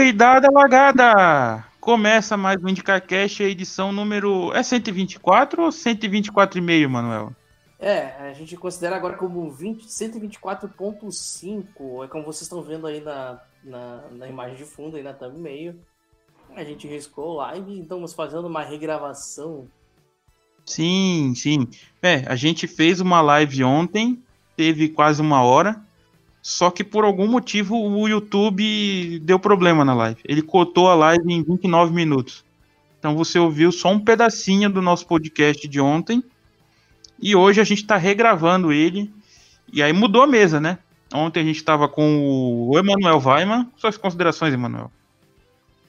[0.00, 1.62] Foi dada a lagada!
[1.78, 4.50] Começa mais um IndicaCast, a edição número.
[4.54, 7.36] É 124 ou 124,5, Manuel?
[7.78, 14.04] É, a gente considera agora como 124.5, é como vocês estão vendo aí na, na,
[14.12, 15.74] na, imagem de fundo, aí na thumbnail.
[16.56, 19.68] A gente riscou live estamos fazendo uma regravação.
[20.64, 21.68] Sim, sim.
[22.00, 24.22] É, a gente fez uma live ontem,
[24.56, 25.78] teve quase uma hora.
[26.42, 30.20] Só que por algum motivo o YouTube deu problema na live.
[30.24, 32.44] Ele cotou a live em 29 minutos.
[32.98, 36.22] Então você ouviu só um pedacinho do nosso podcast de ontem.
[37.20, 39.12] E hoje a gente está regravando ele.
[39.72, 40.78] E aí mudou a mesa, né?
[41.12, 43.70] Ontem a gente estava com o Emanuel Weiman.
[43.76, 44.90] Suas considerações, Emanuel?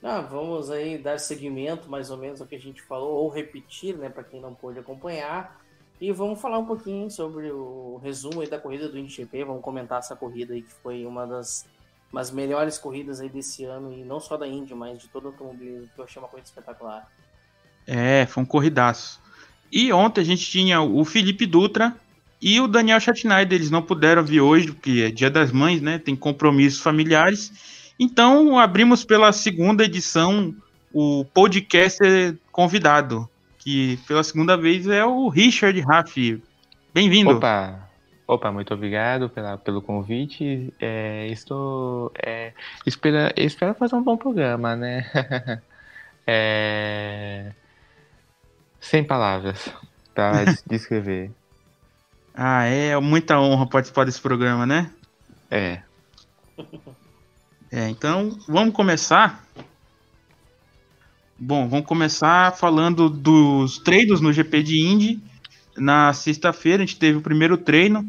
[0.03, 3.95] Ah, vamos aí dar seguimento mais ou menos ao que a gente falou, ou repetir,
[3.95, 5.60] né, para quem não pôde acompanhar.
[6.01, 9.43] E vamos falar um pouquinho sobre o resumo da corrida do IndyGP.
[9.43, 11.67] Vamos comentar essa corrida aí que foi uma das
[12.11, 15.27] umas melhores corridas aí desse ano e não só da Indy, mas de todo o
[15.27, 17.07] automobilismo, que eu achei uma corrida espetacular.
[17.85, 19.21] É, foi um corridaço.
[19.71, 21.95] E ontem a gente tinha o Felipe Dutra
[22.41, 23.57] e o Daniel Schneider.
[23.57, 25.99] Eles não puderam vir hoje, porque é Dia das Mães, né?
[25.99, 27.93] Tem compromissos familiares.
[27.99, 30.53] Então abrimos pela segunda edição
[30.91, 31.99] o podcast
[32.51, 33.29] convidado
[33.61, 36.43] que pela segunda vez é o Richard Raff.
[36.91, 37.37] Bem-vindo.
[37.37, 37.87] Opa,
[38.27, 40.73] opa, muito obrigado pela, pelo convite.
[40.79, 42.53] É, estou é,
[42.87, 45.05] espera, espero fazer um bom programa, né?
[46.25, 47.51] é,
[48.79, 49.71] sem palavras
[50.15, 51.31] para descrever.
[52.33, 54.89] Ah, é muita honra participar desse programa, né?
[55.51, 55.81] É.
[57.71, 59.45] É, então vamos começar
[61.43, 65.19] Bom, vamos começar falando dos treinos no GP de Indy.
[65.75, 68.07] Na sexta-feira a gente teve o primeiro treino,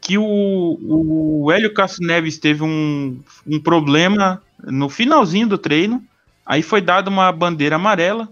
[0.00, 6.00] que o, o Hélio Castro Neves teve um, um problema no finalzinho do treino.
[6.46, 8.28] Aí foi dada uma bandeira amarela.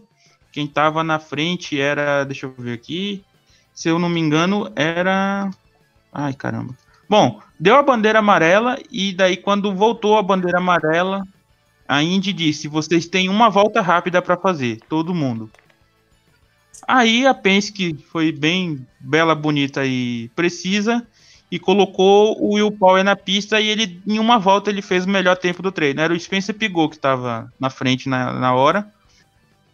[0.52, 3.24] Quem estava na frente era, deixa eu ver aqui,
[3.74, 5.50] se eu não me engano, era.
[6.12, 6.72] Ai, caramba.
[7.10, 11.24] Bom, deu a bandeira amarela e daí quando voltou a bandeira amarela,
[11.86, 15.50] a Indy disse: vocês têm uma volta rápida para fazer, todo mundo.
[16.86, 21.06] Aí a Penske foi bem bela, bonita e precisa
[21.50, 25.08] e colocou o Will Power na pista e ele em uma volta ele fez o
[25.08, 26.00] melhor tempo do treino.
[26.00, 28.90] Era o Spencer Pigot que estava na frente na, na hora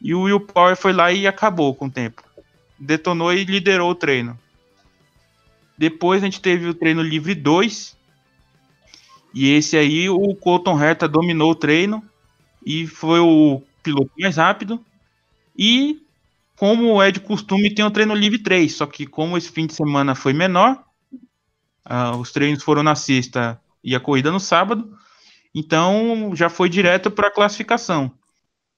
[0.01, 2.23] e o Will Power foi lá e acabou com o tempo.
[2.79, 4.39] Detonou e liderou o treino.
[5.77, 7.97] Depois a gente teve o treino livre 2,
[9.33, 12.03] e esse aí, o Colton Herta dominou o treino
[12.65, 14.85] e foi o piloto mais rápido.
[15.57, 16.03] E,
[16.57, 18.73] como é de costume, tem o treino livre 3.
[18.75, 20.83] Só que, como esse fim de semana foi menor,
[21.87, 24.97] uh, os treinos foram na sexta e a corrida no sábado.
[25.55, 28.13] Então, já foi direto para a classificação.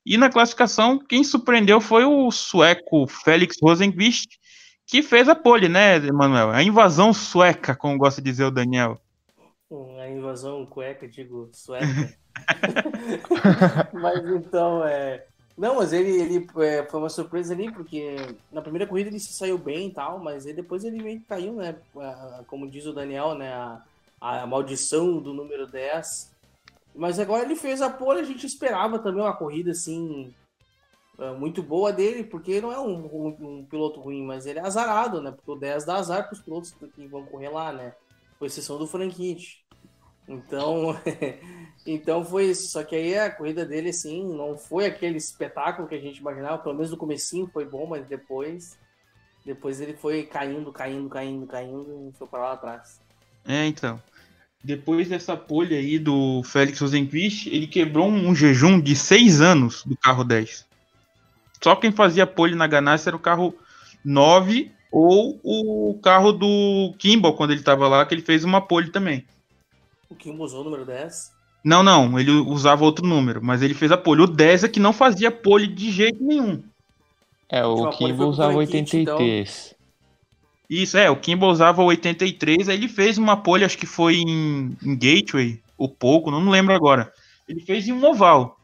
[0.04, 4.38] E na classificação, quem surpreendeu foi o sueco Felix Rosenqvist,
[4.86, 6.50] que fez a pole, né, Emanuel?
[6.50, 9.00] A invasão sueca, como gosta de dizer o Daniel
[10.00, 11.86] a invasão cueca, digo, sueca.
[13.92, 15.26] mas então, é.
[15.56, 18.16] Não, mas ele, ele é, foi uma surpresa ali, porque
[18.50, 21.26] na primeira corrida ele se saiu bem e tal, mas aí depois ele meio que
[21.26, 21.76] caiu, né?
[22.46, 23.52] Como diz o Daniel, né?
[23.52, 23.82] A,
[24.20, 26.32] a maldição do número 10.
[26.94, 30.34] Mas agora ele fez a pole, a gente esperava também uma corrida assim.
[31.18, 34.62] É, muito boa dele, porque não é um, um, um piloto ruim, mas ele é
[34.62, 35.30] azarado, né?
[35.30, 37.94] Porque o 10 dá azar para os pilotos que vão correr lá, né?
[38.38, 39.61] Com exceção do Franquite.
[40.28, 40.96] Então,
[41.86, 42.70] então foi isso.
[42.70, 46.58] Só que aí a corrida dele, assim, não foi aquele espetáculo que a gente imaginava.
[46.58, 48.78] Pelo menos no comecinho foi bom, mas depois,
[49.44, 53.00] depois ele foi caindo, caindo, caindo, caindo e foi para lá atrás.
[53.44, 54.00] É, então.
[54.64, 59.96] Depois dessa polha aí do Félix Rosenquist, ele quebrou um jejum de seis anos do
[59.96, 60.64] carro 10.
[61.60, 63.54] Só quem fazia pole na Ganassi era o carro
[64.04, 68.90] 9 ou o carro do Kimball, quando ele estava lá, que ele fez uma pole
[68.90, 69.24] também.
[70.12, 71.32] O Kim usou o número 10?
[71.64, 74.22] Não, não, ele usava outro número, mas ele fez a pole.
[74.22, 76.62] O 10 é que não fazia pole de jeito nenhum.
[77.48, 79.02] É, o Kimball usava 83.
[79.02, 79.78] Então...
[80.68, 84.76] Isso, é, o Kimball usava 83, aí ele fez uma pole, acho que foi em,
[84.82, 87.12] em Gateway, ou pouco, não, não lembro agora.
[87.48, 88.58] Ele fez em um oval.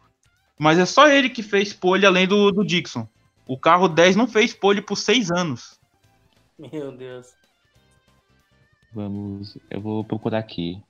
[0.58, 3.06] Mas é só ele que fez pole além do, do Dixon.
[3.46, 5.78] O carro 10 não fez pole por 6 anos.
[6.58, 7.28] Meu Deus.
[8.92, 10.82] Vamos, eu vou procurar aqui.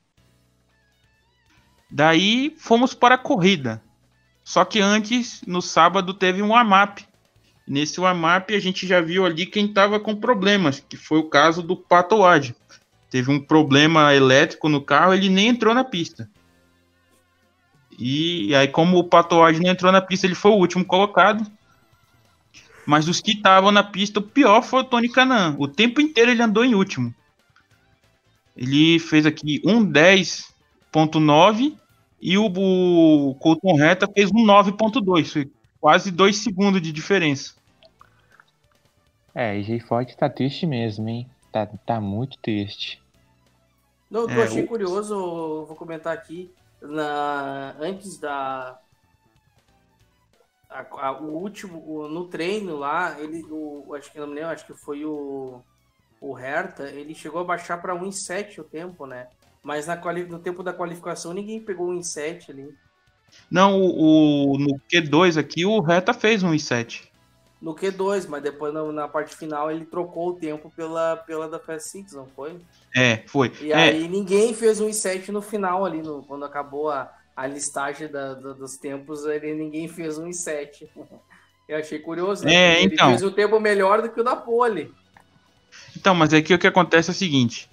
[1.90, 3.82] Daí fomos para a corrida.
[4.44, 7.06] Só que antes, no sábado, teve um warm-up.
[7.66, 11.62] Nesse warm-up a gente já viu ali quem estava com problemas, que foi o caso
[11.62, 12.54] do Pato Ward.
[13.10, 16.28] Teve um problema elétrico no carro, ele nem entrou na pista.
[17.98, 21.44] E aí, como o Pato Ward não entrou na pista, ele foi o último colocado.
[22.86, 25.56] Mas dos que estavam na pista, o pior foi o Tony Canan.
[25.58, 27.14] O tempo inteiro ele andou em último.
[28.56, 29.84] Ele fez aqui um
[30.92, 31.76] 10.9
[32.20, 35.48] e o, o Colton Reta fez um 9.2.
[35.80, 37.54] Quase dois segundos de diferença.
[39.34, 41.28] É, Jay Forte tá triste mesmo, hein?
[41.52, 43.00] Tá, tá muito triste.
[44.10, 45.14] Não, eu É, achei o- curioso,
[45.66, 46.50] vou comentar aqui,
[46.82, 48.78] na, antes da.
[50.70, 54.50] a- a- o último, o- no treino lá, ele, o, acho que não me lembro,
[54.50, 55.62] acho que foi o,
[56.20, 59.28] o Hertha, ele chegou a baixar para 1,7 o tempo, né?
[59.68, 62.74] Mas na, quali- no tempo da qualificação ninguém pegou 1,7 ali.
[63.50, 67.02] Não, o, o- no Q2 aqui, o Reta fez um 1,7.
[67.60, 71.58] No Q2, mas depois na, na parte final ele trocou o tempo pela, pela da
[71.58, 72.58] Fast Six, não foi?
[72.96, 73.52] É, foi.
[73.60, 77.46] E É, aí ninguém fez um 7 no final ali, no, quando acabou a, a
[77.46, 80.88] listagem da- da- dos tempos, ele, ninguém fez um 7.
[81.68, 82.54] Eu achei curioso, né?
[82.54, 83.10] É, ele então.
[83.10, 84.90] fez um tempo melhor do que o da Pole.
[85.94, 87.68] Então, mas aqui o que acontece é o seguinte: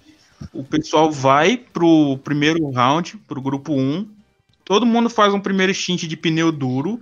[0.52, 4.08] o pessoal vai pro primeiro round, pro grupo 1,
[4.64, 7.00] todo mundo faz um primeiro stint de pneu duro,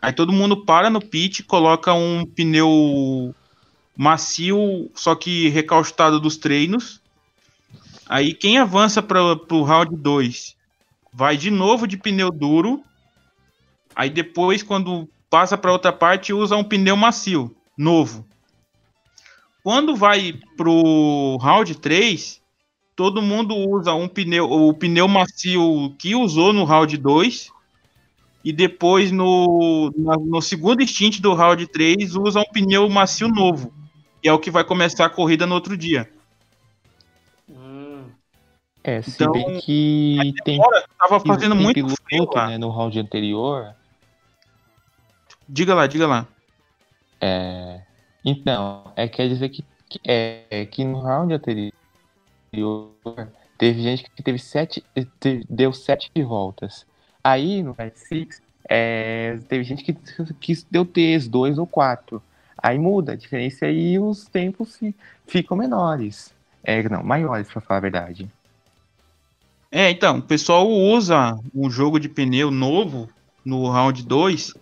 [0.00, 3.34] aí todo mundo para no pit, coloca um pneu
[3.96, 7.00] macio, só que recaustado dos treinos.
[8.08, 10.56] Aí quem avança para pro round 2
[11.12, 12.82] vai de novo de pneu duro.
[13.94, 18.26] Aí depois, quando passa para outra parte, usa um pneu macio, novo.
[19.62, 22.42] Quando vai pro round 3,
[22.96, 27.50] todo mundo usa um pneu, o pneu macio que usou no round 2
[28.44, 33.72] e depois no, na- no segundo stint do round 3 usa um pneu macio novo,
[34.22, 36.08] que é o que vai começar a corrida no outro dia.
[37.48, 38.04] Hum,
[38.82, 40.58] É, se Então, bem que tem,
[40.98, 42.48] tava tem fazendo muito piloto, frio lá.
[42.48, 43.74] né, no round anterior.
[45.48, 46.26] Diga lá, diga lá.
[47.20, 47.80] É,
[48.24, 51.72] então, é, quer dizer que, que- é que no round anterior
[53.58, 54.84] teve gente que teve sete,
[55.20, 56.86] te- deu sete voltas.
[57.22, 59.92] Aí no Fast Six é, teve gente que,
[60.40, 62.22] que deu três, dois ou quatro.
[62.56, 64.94] Aí muda, a diferença aí os tempos fi-
[65.26, 66.32] ficam menores.
[66.62, 68.28] É, não, maiores, pra falar a verdade.
[69.70, 73.08] É, então, o pessoal usa um jogo de pneu novo
[73.44, 74.54] no round 2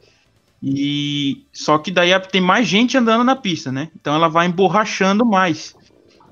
[0.63, 3.91] e só que daí tem mais gente andando na pista, né?
[3.95, 5.75] Então ela vai emborrachando mais.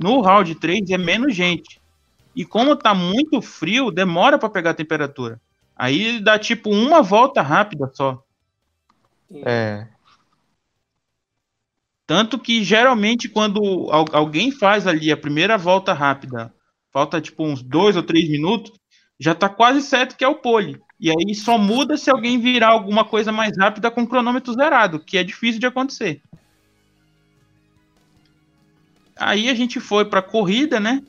[0.03, 1.81] No round 3 é menos gente.
[2.35, 5.41] E como tá muito frio, demora para pegar a temperatura.
[5.77, 8.23] Aí dá tipo uma volta rápida só.
[9.45, 9.87] É,
[12.07, 16.53] Tanto que geralmente quando al- alguém faz ali a primeira volta rápida,
[16.93, 18.73] falta tipo uns dois ou três minutos,
[19.19, 20.81] já tá quase certo que é o pole.
[20.99, 24.99] E aí só muda se alguém virar alguma coisa mais rápida com o cronômetro zerado,
[24.99, 26.21] que é difícil de acontecer.
[29.21, 31.03] Aí a gente foi pra corrida, né?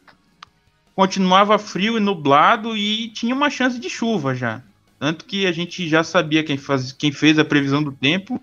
[0.94, 4.62] Continuava frio e nublado e tinha uma chance de chuva já.
[5.00, 8.40] Tanto que a gente já sabia quem, faz, quem fez a previsão do tempo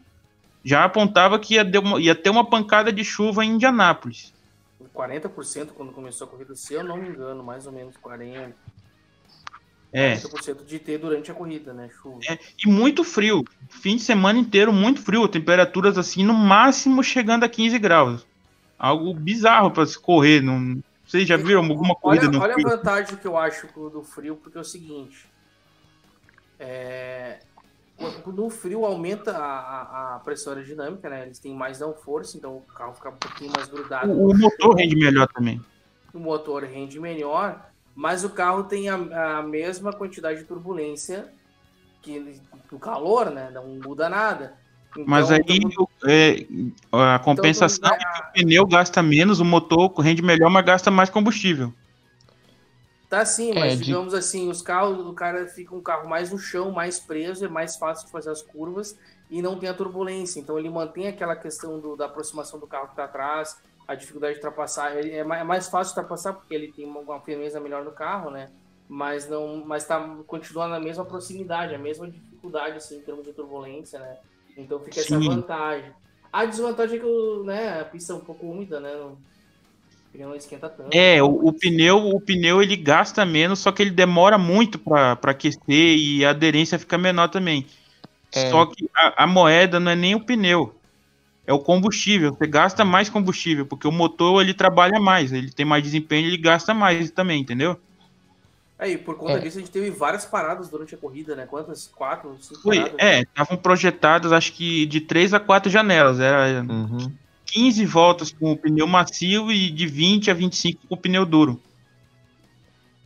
[0.64, 4.32] já apontava que ia, ter uma, ia ter uma pancada de chuva em Indianápolis.
[4.94, 8.52] 40% quando começou a corrida, se eu não me engano, mais ou menos 40%.
[9.92, 11.88] É, 40% de ter durante a corrida, né?
[12.02, 12.18] Chuva.
[12.28, 13.44] É, e muito frio.
[13.68, 15.28] Fim de semana inteiro, muito frio.
[15.28, 18.26] Temperaturas assim, no máximo chegando a 15 graus.
[18.78, 20.40] Algo bizarro para se correr.
[20.40, 20.80] Não...
[21.06, 22.68] Vocês já viram alguma corrida olha, no olha a frio?
[22.68, 25.26] vantagem que eu acho do do frio, porque é o seguinte.
[26.60, 27.38] É,
[28.26, 31.22] no frio aumenta a, a- a pressão aerodinâmica, né?
[31.24, 34.12] Eles têm mais downforce, então o carro fica um pouquinho mais grudado.
[34.12, 35.60] O, o motor rende melhor também.
[36.12, 41.32] o motor rende melhor, mas o carro tem a, a mesma quantidade de turbulência
[42.02, 43.50] que o calor, né?
[43.50, 44.56] Não muda nada.
[44.96, 46.46] Então, Mas aí então, é,
[46.92, 50.90] a compensação então, é que o pneu gasta menos, o motor rende melhor, mas gasta
[50.90, 51.72] mais combustível.
[53.08, 56.30] Tá sim, É, mas de- digamos assim, os carros, o cara fica um carro mais
[56.30, 58.94] no chão, mais preso, é mais fácil de fazer as curvas
[59.30, 60.40] e não tem a turbulência.
[60.40, 64.34] Então ele mantém aquela questão do- da aproximação do carro que tá atrás, a dificuldade
[64.34, 64.94] de ultrapassar.
[64.96, 67.82] Ele é mais, é mais fácil de ultrapassar porque ele tem uma, uma firmeza melhor
[67.84, 68.52] no carro, né?
[68.86, 73.32] Mas não, mas tá continua na mesma proximidade, a mesma dificuldade assim em termos de
[73.32, 74.18] turbulência, né?
[74.58, 75.28] Então fica essa Sim.
[75.28, 75.90] vantagem.
[76.32, 78.90] A desvantagem é que o, né, a pista é um pouco úmida, né?
[78.96, 79.16] O
[80.12, 80.94] pneu não esquenta tanto.
[80.94, 85.12] É, o, o pneu, o pneu ele gasta menos, só que ele demora muito para
[85.12, 87.64] aquecer e a aderência fica menor também.
[88.32, 88.50] É.
[88.50, 90.74] Só que a, a moeda não é nem o pneu,
[91.46, 92.34] é o combustível.
[92.34, 96.36] Você gasta mais combustível, porque o motor ele trabalha mais, ele tem mais desempenho, ele
[96.36, 97.78] gasta mais também, entendeu?
[98.78, 99.38] Aí, por conta É.
[99.40, 101.46] disso, a gente teve várias paradas durante a corrida, né?
[101.46, 101.88] Quantas?
[101.88, 102.96] Quatro, cinco Foi, paradas?
[102.98, 106.20] é, estavam projetadas acho que de 3 a 4 janelas.
[106.20, 107.10] Era Uhum.
[107.46, 111.60] 15 voltas com o pneu macio e de 20 a 25 com o pneu duro.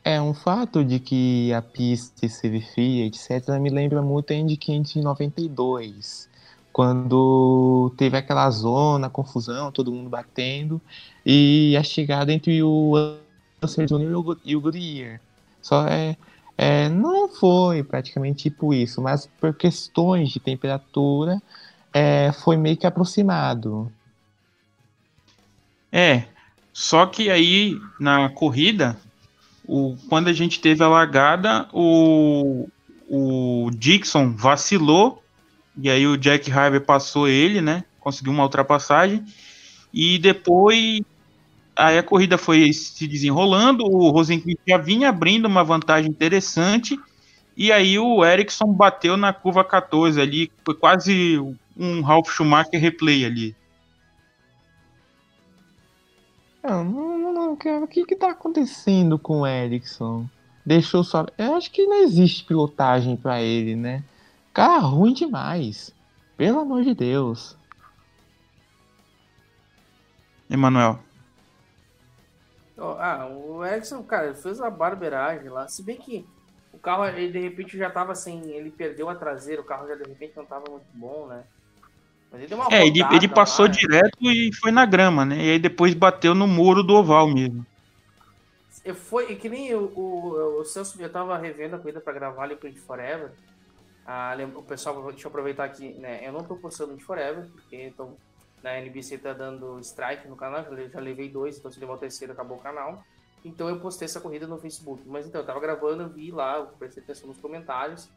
[0.05, 4.57] É um fato de que a pista esteve fria, etc., me lembra muito a Indy
[4.57, 6.29] 500 de 92,
[6.73, 10.81] quando teve aquela zona, confusão, todo mundo batendo,
[11.25, 12.95] e a chegada entre o
[13.63, 14.39] Ansel Jr.
[14.45, 15.21] e e o Goodyear.
[15.63, 16.17] Só é,
[16.59, 21.41] é, não foi praticamente tipo isso, mas por questões de temperatura,
[21.93, 23.91] é, foi meio que aproximado.
[25.91, 26.25] É,
[26.73, 28.97] só que aí na corrida,
[29.67, 32.69] o, quando a gente teve a largada, o,
[33.09, 35.23] o Dixon vacilou,
[35.77, 37.85] e aí o Jack Harvey passou ele, né?
[38.01, 39.25] Conseguiu uma ultrapassagem,
[39.93, 41.03] e depois
[41.77, 46.99] aí a corrida foi se desenrolando, o Rosenqvist já vinha abrindo uma vantagem interessante,
[47.57, 51.39] e aí o Ericsson bateu na curva 14 ali, foi quase
[51.77, 53.57] um Ralf Schumacher replay ali.
[56.63, 57.53] Não, não, não, não,
[57.83, 60.29] o que que tá acontecendo com o Ericsson?
[60.65, 61.27] Deixou só.
[61.37, 64.05] Eu acho que não existe pilotagem pra ele, né?
[64.55, 65.93] Cara, ruim demais.
[66.37, 67.57] Pelo amor de Deus.
[70.49, 71.01] Emanuel.
[72.79, 75.69] Ah, o Ericsson, cara, fez uma barbeiragem lá.
[75.69, 76.27] Se bem que
[76.73, 78.51] o carro, ele de repente já tava sem.
[78.51, 81.45] Ele perdeu a traseira, o carro já de repente não tava muito bom, né?
[82.31, 83.77] Mas ele deu uma É, ele, ele passou lá, né?
[83.79, 85.37] direto e foi na grama, né?
[85.37, 87.65] E aí depois bateu no muro do oval mesmo.
[88.85, 92.45] Eu- Foi que nem o, o, o Celso, eu tava revendo a corrida pra gravar
[92.45, 93.33] ali pro Indy Forever.
[94.07, 96.27] Ah, o pessoal, deixa eu aproveitar aqui, né?
[96.27, 98.19] Eu não tô postando Indy Forever, porque tô,
[98.63, 102.33] na NBC tá dando strike no canal, já levei dois, então se levar o terceiro
[102.33, 103.03] acabou o canal.
[103.45, 105.03] Então eu postei essa corrida no Facebook.
[105.07, 108.09] Mas então, eu tava gravando, vi lá, prestei atenção nos comentários.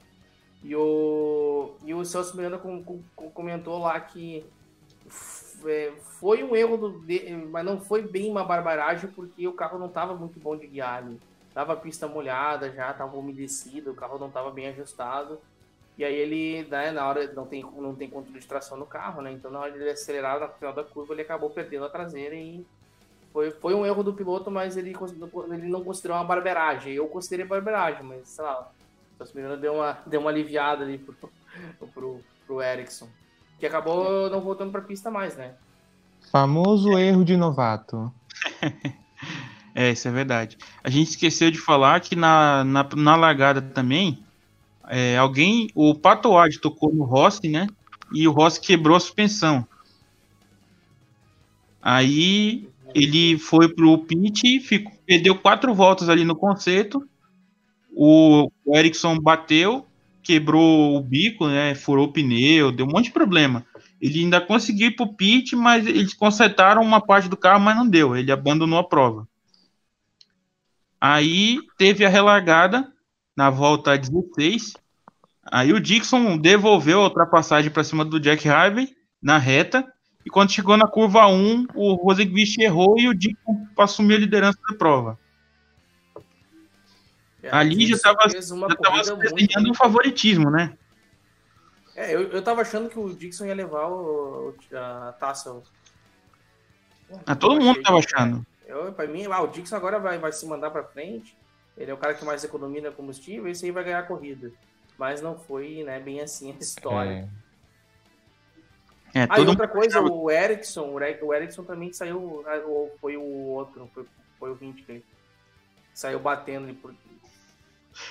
[0.63, 4.45] E o, e o Celso Miranda com- com- com- comentou lá que
[5.65, 9.79] é, foi um erro, do, de- mas não foi bem uma barbaragem, porque o carro
[9.79, 11.19] não estava muito bom de guiar ali.
[11.53, 15.39] Tava a pista molhada já, tava umedecido, o carro não estava bem ajustado.
[15.97, 19.21] E aí ele, né, na hora, não tem, não tem controle de tração no carro,
[19.21, 19.31] né?
[19.31, 22.35] Então na hora de ele acelerar no final da curva, ele acabou perdendo a traseira
[22.35, 22.65] e
[23.31, 24.95] foi, foi um erro do piloto, mas ele,
[25.51, 26.93] ele não considerou uma barberagem.
[26.93, 28.71] Eu considerei barberagem, mas sei lá,
[29.19, 31.15] o Miranda deu uma, deu uma aliviada ali pro,
[31.93, 33.07] pro, pro Ericsson.
[33.59, 35.53] Que acabou não voltando pra pista mais, né?
[36.31, 38.11] Famoso erro de novato.
[39.77, 40.57] É, isso é verdade.
[40.81, 44.24] A gente esqueceu de falar que na, na, na largada também,
[44.87, 46.29] é, alguém, o Pato
[46.61, 47.67] tocou no Rossi, né?
[48.13, 49.67] E o Rossi quebrou a suspensão.
[51.81, 57.07] Aí ele foi pro pit, ficou, perdeu quatro voltas ali no concerto.
[57.91, 59.85] O, Ericsson bateu,
[60.23, 61.75] quebrou o bico, né?
[61.75, 63.65] Furou o pneu, deu um monte de problema.
[64.01, 67.87] Ele ainda conseguiu ir pro pit, mas eles consertaram uma parte do carro, mas não
[67.87, 68.15] deu.
[68.15, 69.27] Ele abandonou a prova.
[70.99, 72.91] Aí teve a relargada
[73.35, 74.73] na volta 16.
[75.51, 79.85] Aí o Dixon devolveu a ultrapassagem para cima do Jack Harvey na reta.
[80.25, 84.57] E quando chegou na curva 1, o Rosenqvist errou e o Dixon assumiu a liderança
[84.69, 85.19] da prova.
[87.43, 88.67] É, Ali já tava- estava
[89.17, 90.75] desenhando um favoritismo, né?
[91.95, 95.61] É, eu, eu tava achando que o Dixon ia levar o, o- a taça.
[97.25, 98.43] Ah, todo Eu mundo que- achando.
[98.65, 101.37] Eu, pra mim, ah, o Dixon agora vai, vai se mandar pra frente.
[101.77, 104.51] Ele é o cara que mais economia combustível, esse aí vai ganhar a corrida.
[104.97, 107.29] Mas não foi, né, bem assim a história.
[109.13, 112.57] É, É, Ah, e outra coisa, o Ericsson, o Eric- o Ericsson também saiu, ah,
[112.65, 114.05] ou foi o outro, foi,
[114.37, 115.03] foi o Hintkley.
[115.93, 116.93] Saiu batendo ali por.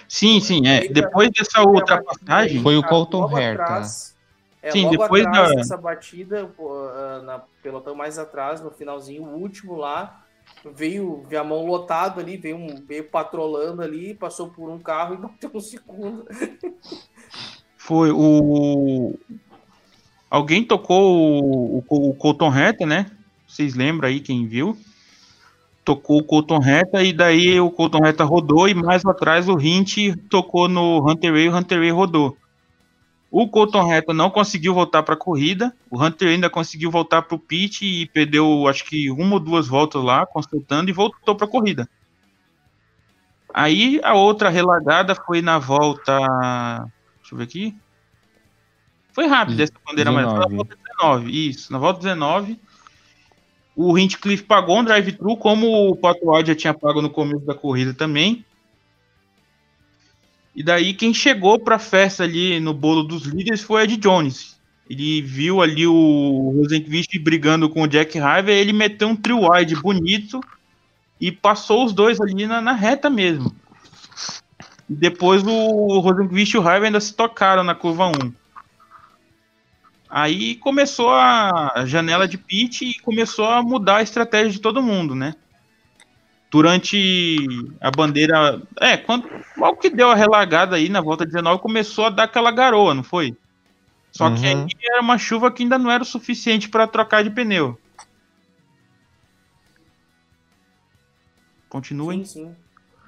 [0.09, 0.89] Sim, sim, é.
[0.89, 3.63] Depois dessa ultrapassagem, Foi o Colton logo Herta.
[3.63, 4.15] atrás-
[4.63, 9.23] É, Sim, logo depois atrás da- dessa batida, ah, na pelotão mais atrás, no finalzinho,
[9.25, 10.24] o último lá,
[10.73, 15.19] veio, a mão lotado ali, veio, um, veio patrolando ali, passou por um carro e
[15.19, 16.25] bateu um segundo.
[17.77, 19.19] foi o.
[20.31, 23.11] Alguém tocou o, o, o Colton Herta, né?
[23.47, 24.77] Vocês lembram aí quem viu?
[25.85, 30.17] Tocou o Colton Herta e daí o Colton Herta rodou e mais atrás o Hint
[30.31, 32.37] tocou no Hunter Ray e o Hunter Ray rodou.
[33.37, 37.35] O Colton Herta não conseguiu voltar para a corrida, o Hunter ainda conseguiu voltar para
[37.35, 41.45] o pit e perdeu acho que uma ou duas voltas lá, consultando e voltou para
[41.45, 41.91] a corrida.
[43.53, 46.17] Aí a outra relargada foi na volta.
[47.17, 47.77] Deixa eu ver aqui.
[49.13, 50.31] Foi rápido essa bandeira amarela.
[50.31, 50.57] Foi na 19.
[50.57, 51.49] volta 19.
[51.49, 52.61] Isso, na volta 19.
[53.75, 57.93] O Hinchcliffe pagou um drive-thru, como o Pato já tinha pago no começo da corrida
[57.93, 58.45] também.
[60.55, 64.55] E daí quem chegou pra festa ali no bolo dos líderes foi Ed Jones.
[64.89, 69.75] Ele viu ali o Rosenquist brigando com o Jack Harvey, ele meteu um trio wide
[69.77, 70.41] bonito
[71.21, 73.55] e passou os dois ali na, na reta mesmo.
[74.89, 78.33] E depois o Rosenquist e o Harvey ainda se tocaram na curva 1.
[80.09, 85.15] Aí começou a janela de pitch e começou a mudar a estratégia de todo mundo,
[85.15, 85.35] né?
[86.55, 87.49] Durante
[87.81, 88.63] a bandeira.
[88.81, 89.29] É, quando.
[89.57, 93.03] Logo que deu a relagada aí na volta 19, começou a dar aquela garoa, não
[93.03, 93.37] foi?
[94.13, 94.37] Só uhum.
[94.37, 97.77] que aí era uma chuva que ainda não era o suficiente para trocar de pneu.
[101.69, 102.25] Continuem.
[102.25, 102.55] Sim,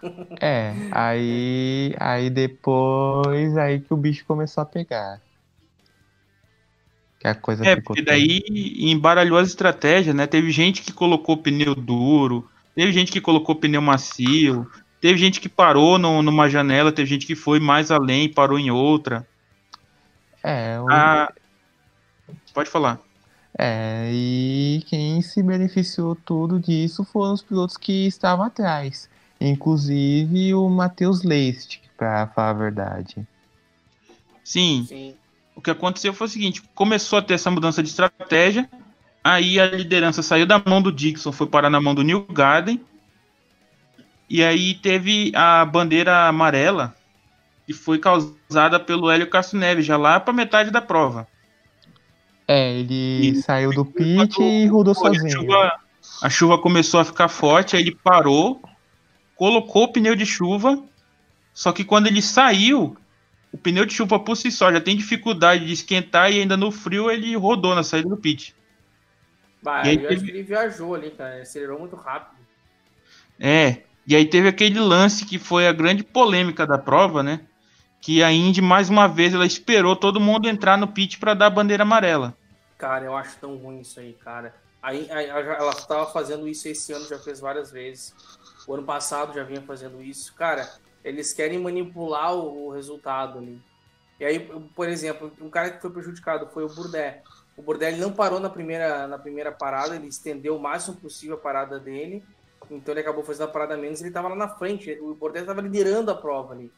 [0.02, 0.08] sim.
[0.42, 5.20] é, aí, aí depois aí que o bicho começou a pegar.
[7.20, 8.42] Que a coisa é, porque daí
[8.76, 10.26] embaralhou as estratégias, né?
[10.26, 15.48] Teve gente que colocou pneu duro, teve gente que colocou pneu macio, teve gente que
[15.48, 19.26] parou no, numa janela, teve gente que foi mais além e parou em outra.
[20.44, 20.88] É, o...
[20.88, 21.32] ah,
[22.54, 23.00] pode falar.
[23.58, 29.10] É, e quem se beneficiou tudo disso foram os pilotos que estavam atrás.
[29.40, 33.26] Inclusive o Matheus Leist, para falar a verdade.
[34.44, 34.84] Sim.
[34.86, 35.16] Sim
[35.56, 38.68] o que aconteceu foi o seguinte: começou a ter essa mudança de estratégia,
[39.26, 42.80] aí a liderança saiu da mão do Dixon, foi parar na mão do New Garden,
[44.30, 46.94] e aí teve a bandeira amarela,
[47.66, 51.26] que foi causada pelo Hélio Castro Neves, já lá para metade da prova.
[52.46, 55.26] É, ele e saiu do pit e rodou sozinho.
[55.26, 55.72] A chuva,
[56.22, 58.62] a chuva começou a ficar forte, aí ele parou,
[59.34, 60.80] colocou o pneu de chuva,
[61.52, 62.96] só que quando ele saiu,
[63.50, 66.70] o pneu de chuva por si só já tem dificuldade de esquentar e ainda no
[66.70, 68.54] frio ele rodou na saída do pit.
[69.66, 70.14] Bah, e aí eu teve...
[70.14, 71.42] acho que ele viajou ali, cara.
[71.42, 72.40] Acelerou muito rápido.
[73.40, 77.40] É, e aí teve aquele lance que foi a grande polêmica da prova, né?
[78.00, 81.46] Que a Indy, mais uma vez, ela esperou todo mundo entrar no pit para dar
[81.46, 82.36] a bandeira amarela.
[82.78, 84.54] Cara, eu acho tão ruim isso aí, cara.
[84.80, 88.14] Aí, ela estava fazendo isso esse ano, já fez várias vezes.
[88.68, 90.32] O ano passado já vinha fazendo isso.
[90.34, 90.70] Cara,
[91.02, 93.60] eles querem manipular o, o resultado ali.
[94.20, 94.38] E aí,
[94.76, 97.24] por exemplo, um cara que foi prejudicado foi o Burdé.
[97.56, 101.40] O Burdé não parou na primeira, na primeira parada, ele estendeu o máximo possível a
[101.40, 102.22] parada dele,
[102.70, 105.60] então ele acabou fazendo a parada menos, ele estava lá na frente, o Burdé estava
[105.60, 106.70] liderando a prova ali.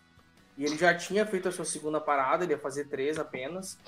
[0.56, 3.78] E ele já tinha feito a sua segunda parada, ele ia fazer três apenas,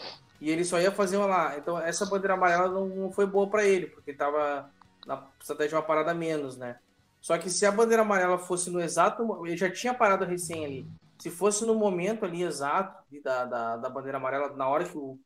[0.40, 1.57] e ele só ia fazer uma lá.
[1.57, 4.70] Então essa bandeira amarela não, não foi boa para ele, porque ele estava
[5.07, 6.79] na estratégia de uma parada menos, né?
[7.20, 9.46] Só que se a bandeira amarela fosse no exato.
[9.46, 10.87] Ele já tinha parado recém ali.
[11.18, 15.18] Se fosse no momento ali exato da, da, da bandeira amarela, na hora que o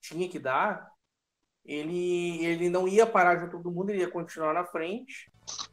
[0.00, 0.90] tinha que dar,
[1.64, 5.30] ele, ele não ia parar junto todo mundo, ele ia continuar na frente.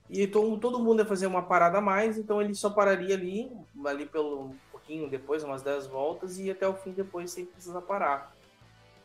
[0.10, 3.52] E todo, todo mundo ia fazer uma parada a mais, então ele só pararia ali,
[3.86, 7.82] ali pelo um pouquinho depois, umas 10 voltas, e até o fim depois sem precisar
[7.82, 8.36] parar.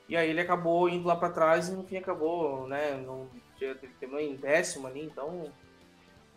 [0.09, 2.96] E aí ele acabou indo lá para trás e no fim acabou, né?
[3.05, 3.29] Não,
[3.99, 5.53] terminou em décimo ali, então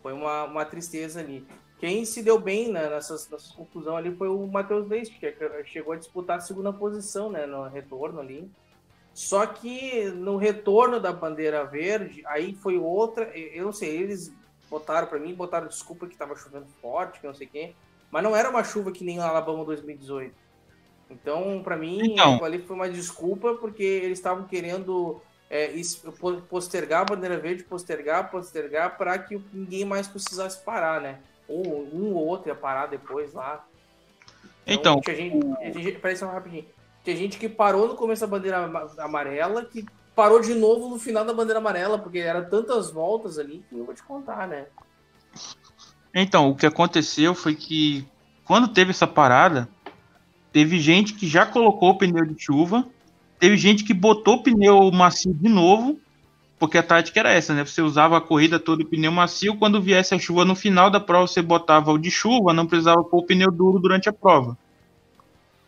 [0.02, 1.46] foi uma, uma tristeza ali.
[1.78, 5.94] Quem se deu bem né, nessas, nessa conclusão ali foi o Matheus Leite, que chegou
[5.94, 8.50] a disputar a segunda posição né, no retorno ali.
[9.20, 13.24] Só que no retorno da bandeira verde, aí foi outra.
[13.36, 14.32] Eu não sei, eles
[14.70, 17.74] botaram para mim, botaram desculpa que estava chovendo forte, que não sei quê.
[18.10, 20.34] Mas não era uma chuva que nem o Alabama 2018.
[21.10, 22.42] Então, para mim, então...
[22.42, 25.70] ali foi uma desculpa porque eles estavam querendo é,
[26.48, 31.20] postergar a bandeira verde, postergar, postergar, para que ninguém mais precisasse parar, né?
[31.46, 33.66] Ou um ou outro ia parar depois lá.
[34.66, 36.64] Então, então gente, gente, rapidinho.
[37.04, 39.84] Tinha gente que parou no começo da bandeira amarela, que
[40.14, 43.84] parou de novo no final da bandeira amarela, porque era tantas voltas ali que eu
[43.84, 44.66] vou te contar, né?
[46.14, 48.06] Então, o que aconteceu foi que
[48.44, 49.68] quando teve essa parada,
[50.52, 52.84] teve gente que já colocou o pneu de chuva
[53.40, 55.98] Teve gente que botou o pneu macio de novo,
[56.58, 57.64] porque a tática era essa, né?
[57.64, 61.00] Você usava a corrida toda o pneu macio, quando viesse a chuva no final da
[61.00, 64.58] prova, você botava o de chuva, não precisava pôr o pneu duro durante a prova.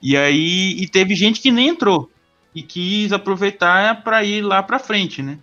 [0.02, 2.10] E aí e teve gente que nem entrou
[2.54, 5.38] e quis aproveitar para ir lá para frente, né?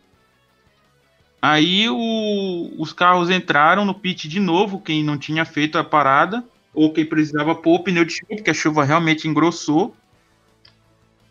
[1.42, 6.44] Aí o, os carros entraram no pit de novo, quem não tinha feito a parada,
[6.74, 9.96] ou quem precisava pôr o pneu de chuva, porque a chuva realmente engrossou.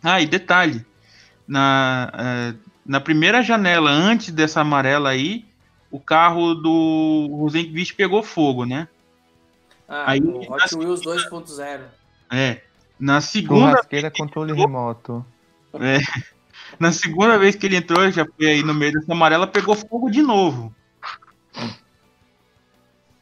[0.03, 0.85] Ah, e detalhe,
[1.47, 2.55] na, é,
[2.87, 5.45] na primeira janela, antes dessa amarela aí,
[5.91, 8.89] o carro do Rosenqvist pegou fogo, né?
[9.87, 11.81] Ah, aí, o Hot Wheels 2.0.
[12.31, 12.63] É.
[12.99, 13.71] Na segunda.
[13.71, 15.27] Churrasqueira controle entrou, remoto.
[15.75, 15.99] É.
[16.79, 20.11] Na segunda vez que ele entrou, já foi aí no meio dessa amarela, pegou fogo
[20.11, 20.75] de novo.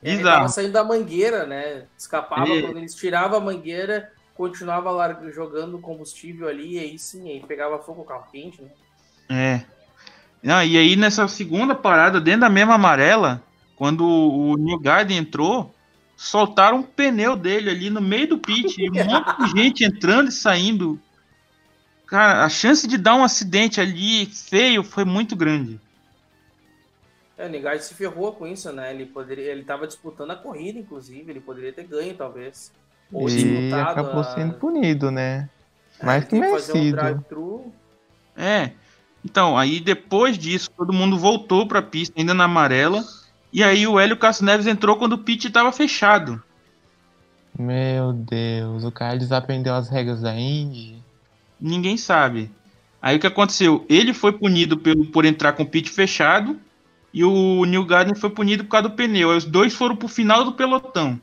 [0.03, 1.85] É, ele tava saindo da mangueira, né?
[1.97, 2.63] Escapava é.
[2.63, 7.79] quando eles tiravam a mangueira, continuava larga, jogando combustível ali, e aí sim, aí pegava
[7.79, 8.71] fogo o carro quente, né?
[9.29, 9.65] É.
[10.43, 13.43] Não, e aí nessa segunda parada, dentro da mesma amarela,
[13.75, 15.75] quando o New Garden entrou,
[16.17, 20.29] soltaram um pneu dele ali no meio do pit, e um monte de gente entrando
[20.29, 20.99] e saindo.
[22.07, 25.81] Cara, a chance de dar um acidente ali feio foi muito grande.
[27.37, 28.95] É, o Nigard se ferrou com isso, né?
[28.95, 32.73] Ele poderia, ele tava disputando a corrida, inclusive, ele poderia ter ganho, talvez.
[33.13, 34.25] Ou e acabou a...
[34.25, 35.49] sendo punido, né?
[36.01, 36.99] É, Mais que merecido.
[37.37, 37.73] Um
[38.37, 38.73] é.
[39.25, 43.05] Então, aí depois disso, todo mundo voltou para a pista, ainda na amarela.
[43.57, 46.43] E aí o Hélio Castro Neves entrou quando o pit estava fechado.
[47.59, 51.03] Meu Deus, o cara desaprendeu as regras da Indy.
[51.59, 52.51] Ninguém sabe.
[53.01, 53.83] Aí o que aconteceu?
[53.89, 56.61] Ele foi punido pelo, por entrar com o pit fechado
[57.15, 59.31] e o New Garden foi punido por causa do pneu.
[59.31, 61.19] Aí os dois foram pro final do pelotão.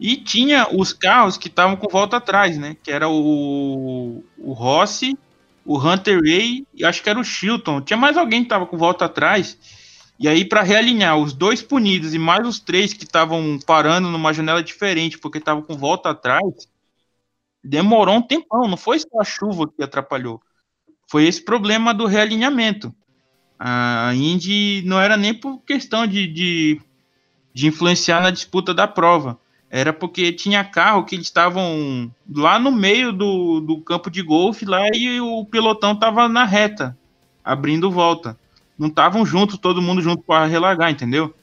[0.00, 2.78] E tinha os carros que estavam com volta atrás, né?
[2.82, 5.18] Que era o, o Rossi,
[5.66, 7.82] o Hunter Ray e acho que era o Chilton.
[7.82, 9.83] Tinha mais alguém que estava com volta atrás.
[10.18, 14.32] E aí, para realinhar os dois punidos e mais os três que estavam parando numa
[14.32, 16.68] janela diferente porque estavam com volta atrás,
[17.62, 18.68] demorou um tempão.
[18.68, 20.40] Não foi só a chuva que atrapalhou.
[21.08, 22.94] Foi esse problema do realinhamento.
[23.58, 26.80] A Indy não era nem por questão de, de,
[27.52, 29.38] de influenciar na disputa da prova.
[29.68, 34.64] Era porque tinha carro que eles estavam lá no meio do, do campo de golfe
[34.64, 36.96] lá e o pelotão estava na reta,
[37.42, 38.38] abrindo volta
[38.78, 41.34] não estavam juntos, todo mundo junto para relagar, entendeu?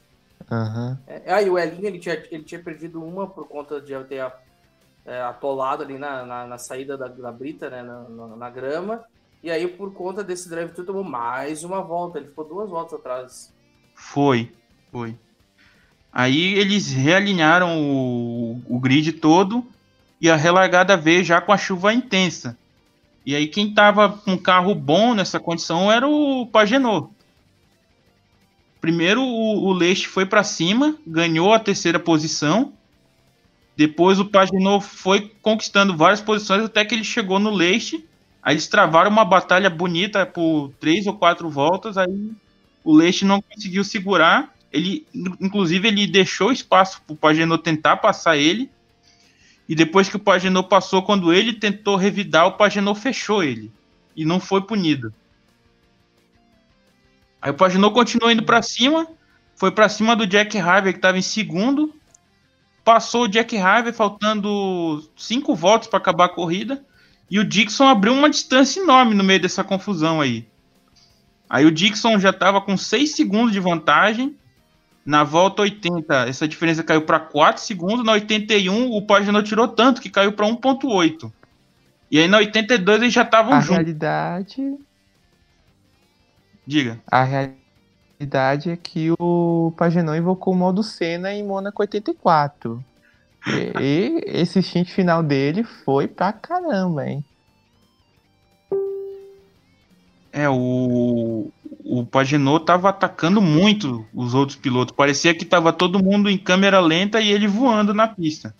[0.49, 0.97] Uhum.
[1.07, 4.29] É, aí o Elinho ele tinha, ele tinha perdido uma por conta de ter
[5.05, 9.03] é, atolado ali na, na, na saída da, da, brita, né, na, na, na, grama.
[9.41, 12.19] E aí, por conta desse drive thru tomou mais uma volta.
[12.19, 13.53] Ele ficou duas voltas atrás.
[13.95, 14.51] Foi,
[14.91, 15.17] foi.
[16.11, 19.65] Aí eles realinharam o, o grid todo
[20.19, 22.57] e a relargada veio já com a chuva intensa.
[23.25, 27.09] E aí quem tava com um carro bom nessa condição era o Pagenot.
[28.81, 32.73] Primeiro o, o Leite foi para cima, ganhou a terceira posição.
[33.77, 38.03] Depois o Paginot foi conquistando várias posições até que ele chegou no Leite.
[38.41, 41.95] Aí eles travaram uma batalha bonita por três ou quatro voltas.
[41.95, 42.31] Aí
[42.83, 44.51] o Leite não conseguiu segurar.
[44.73, 45.05] Ele,
[45.39, 48.69] inclusive, ele deixou espaço para o Pagenot tentar passar ele.
[49.69, 53.71] E depois que o Pagenot passou, quando ele tentou revidar, o Pagenot fechou ele.
[54.15, 55.13] E não foi punido.
[57.41, 59.07] Aí o Paginot continuou indo para cima,
[59.55, 61.93] foi para cima do Jack Harvey, que estava em segundo.
[62.83, 66.83] Passou o Jack Harvey, faltando cinco voltas para acabar a corrida.
[67.29, 70.45] E o Dixon abriu uma distância enorme no meio dessa confusão aí.
[71.49, 74.35] Aí o Dixon já estava com 6 segundos de vantagem.
[75.05, 78.05] Na volta 80, essa diferença caiu para 4 segundos.
[78.05, 81.31] Na 81, o Paginot tirou tanto que caiu para 1,8.
[82.09, 83.71] E aí na 82 eles já estavam juntos.
[83.71, 84.77] A realidade
[86.71, 87.01] Diga.
[87.05, 92.81] A realidade é que o Pagenon invocou o modo Senna em Mônaco 84.
[93.45, 97.25] E, e esse stint final dele foi pra caramba, hein?
[100.31, 101.51] É, o,
[101.83, 104.95] o Pagenot tava atacando muito os outros pilotos.
[104.95, 108.55] Parecia que tava todo mundo em câmera lenta e ele voando na pista.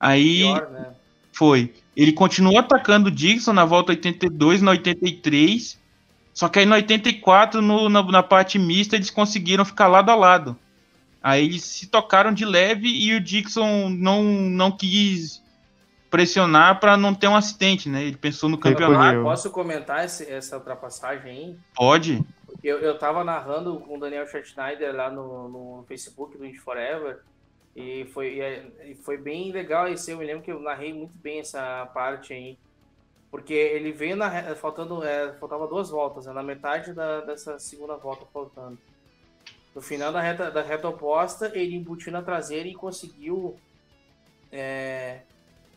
[0.00, 0.86] Aí Pior, né?
[1.30, 1.74] foi.
[1.94, 5.83] Ele continuou atacando o Dixon na volta 82, na 83
[6.34, 10.16] só que aí no 84, no, na, na parte mista, eles conseguiram ficar lado a
[10.16, 10.58] lado.
[11.22, 15.42] Aí eles se tocaram de leve e o Dixon não, não quis
[16.10, 18.02] pressionar para não ter um acidente, né?
[18.02, 19.22] Ele pensou no campeonato.
[19.22, 21.56] Posso comentar esse, essa ultrapassagem aí?
[21.74, 22.22] Pode.
[22.62, 27.20] Eu, eu tava narrando com o Daniel Schneider lá no, no Facebook do Indy Forever
[27.76, 28.40] e foi,
[28.84, 30.10] e foi bem legal esse.
[30.10, 32.58] Eu me lembro que eu narrei muito bem essa parte aí.
[33.34, 37.96] Porque ele veio na, faltando, é, faltava duas voltas, né, na metade da, dessa segunda
[37.96, 38.78] volta faltando.
[39.74, 43.56] No final da reta, da reta oposta, ele embutiu na traseira e conseguiu.
[44.52, 45.22] É,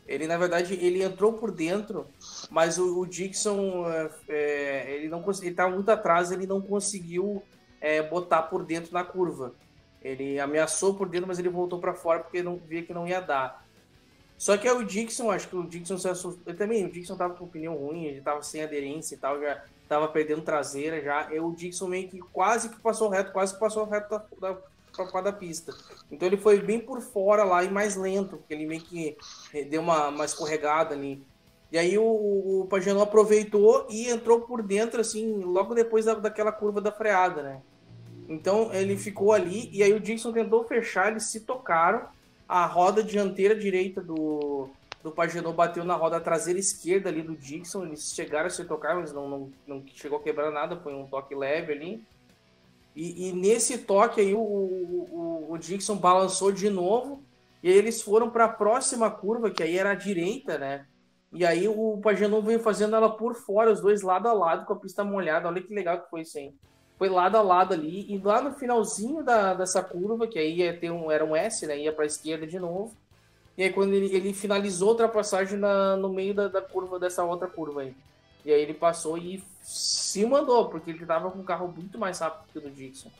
[0.06, 2.06] ele, na verdade, ele entrou por dentro,
[2.48, 7.42] mas o, o Dixon, é, é ele não ele estava muito atrás, ele não conseguiu
[7.80, 9.52] é, botar por dentro na curva.
[10.00, 13.20] Ele ameaçou por dentro, mas ele voltou para fora porque não via que não ia
[13.20, 13.66] dar.
[14.38, 16.54] Só que é o Dixon, acho que o Dixon se assustou.
[16.54, 20.06] Também, o Dixon tava com pneu ruim, ele tava sem aderência e tal, já tava
[20.06, 21.28] perdendo traseira já.
[21.34, 24.08] E o Dixon meio que quase que passou reto, quase que passou reto
[24.40, 24.56] da,
[24.96, 25.74] da, da pista.
[26.08, 29.16] Então ele foi bem por fora lá e mais lento, porque ele meio que
[29.68, 31.20] deu uma, uma escorregada ali.
[31.72, 32.68] E aí o, o,
[33.02, 37.60] aproveitou e entrou por dentro, assim, logo depois da, daquela curva da freada, né?
[38.28, 42.06] Então ele ficou ali e aí o Dixon tentou fechar, eles se tocaram
[42.48, 44.70] a roda dianteira direita do,
[45.02, 47.84] do Pagenot bateu na roda traseira esquerda ali do Dixon.
[47.84, 51.06] Eles chegaram a se tocar, mas não, não, não chegou a quebrar nada, foi um
[51.06, 52.02] toque leve ali.
[52.96, 57.22] E, e nesse toque aí o, o, o, Dixon balançou de novo.
[57.62, 60.86] E eles foram para a próxima curva, que aí era a direita, né?
[61.32, 64.72] E aí o Pagenot veio fazendo ela por fora, os dois lado a lado, com
[64.72, 65.48] a pista molhada.
[65.48, 66.54] Olha que legal que foi isso aí.
[66.98, 68.06] Foi lado a lado ali.
[68.12, 71.66] E lá no finalzinho da, dessa curva, que aí ia ter um, era um S,
[71.66, 71.78] né?
[71.78, 72.94] Ia para a esquerda de novo
[73.58, 77.24] e aí quando ele, ele finalizou a ultrapassagem na, no meio da, da curva, dessa
[77.24, 77.92] outra curva aí.
[78.44, 82.20] E aí ele passou e se mandou, porque ele tava com um carro muito mais
[82.20, 83.10] rápido que o do Dixon.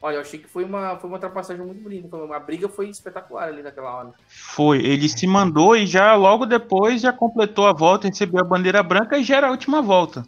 [0.00, 2.16] Olha, eu achei que foi uma, foi uma ultrapassagem muito bonita.
[2.16, 4.12] Uma, briga foi espetacular ali naquela hora.
[4.28, 8.84] Foi, ele se mandou e já logo depois já completou a volta, recebeu a bandeira
[8.84, 10.24] branca e já era a última volta.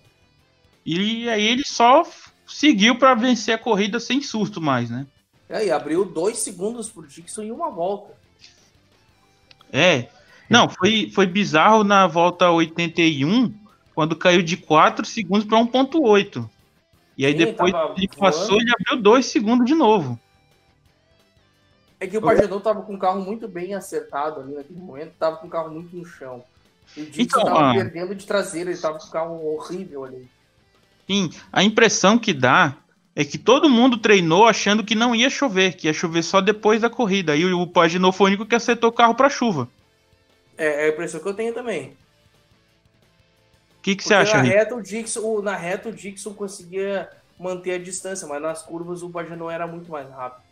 [0.84, 2.04] E aí ele só
[2.46, 5.06] seguiu para vencer a corrida sem susto mais, né?
[5.48, 8.12] É, e abriu dois segundos pro Dixon em uma volta.
[9.72, 10.08] É.
[10.48, 13.52] Não, foi, foi bizarro na volta 81,
[13.94, 16.48] quando caiu de 4 segundos para 1.8.
[17.16, 20.18] E aí Sim, depois ele passou e abriu 2 segundos de novo.
[22.00, 25.36] É que o Pagenot tava com o carro muito bem acertado ali naquele momento, tava
[25.36, 26.44] com o carro muito no chão.
[26.96, 30.04] E o Dixon então, tava ah, perdendo de traseira, ele tava com o carro horrível
[30.04, 30.28] ali.
[31.06, 32.76] Sim, a impressão que dá
[33.14, 36.80] é que todo mundo treinou achando que não ia chover, que ia chover só depois
[36.80, 37.36] da corrida.
[37.36, 39.68] E o Paginot foi o único que acertou o carro para chuva.
[40.58, 41.96] É, é a impressão que eu tenho também.
[43.78, 47.74] O que, que você acha, na reta, o Dixon, Na reta, o Dixon conseguia manter
[47.74, 50.42] a distância, mas nas curvas o Pagenot era muito mais rápido.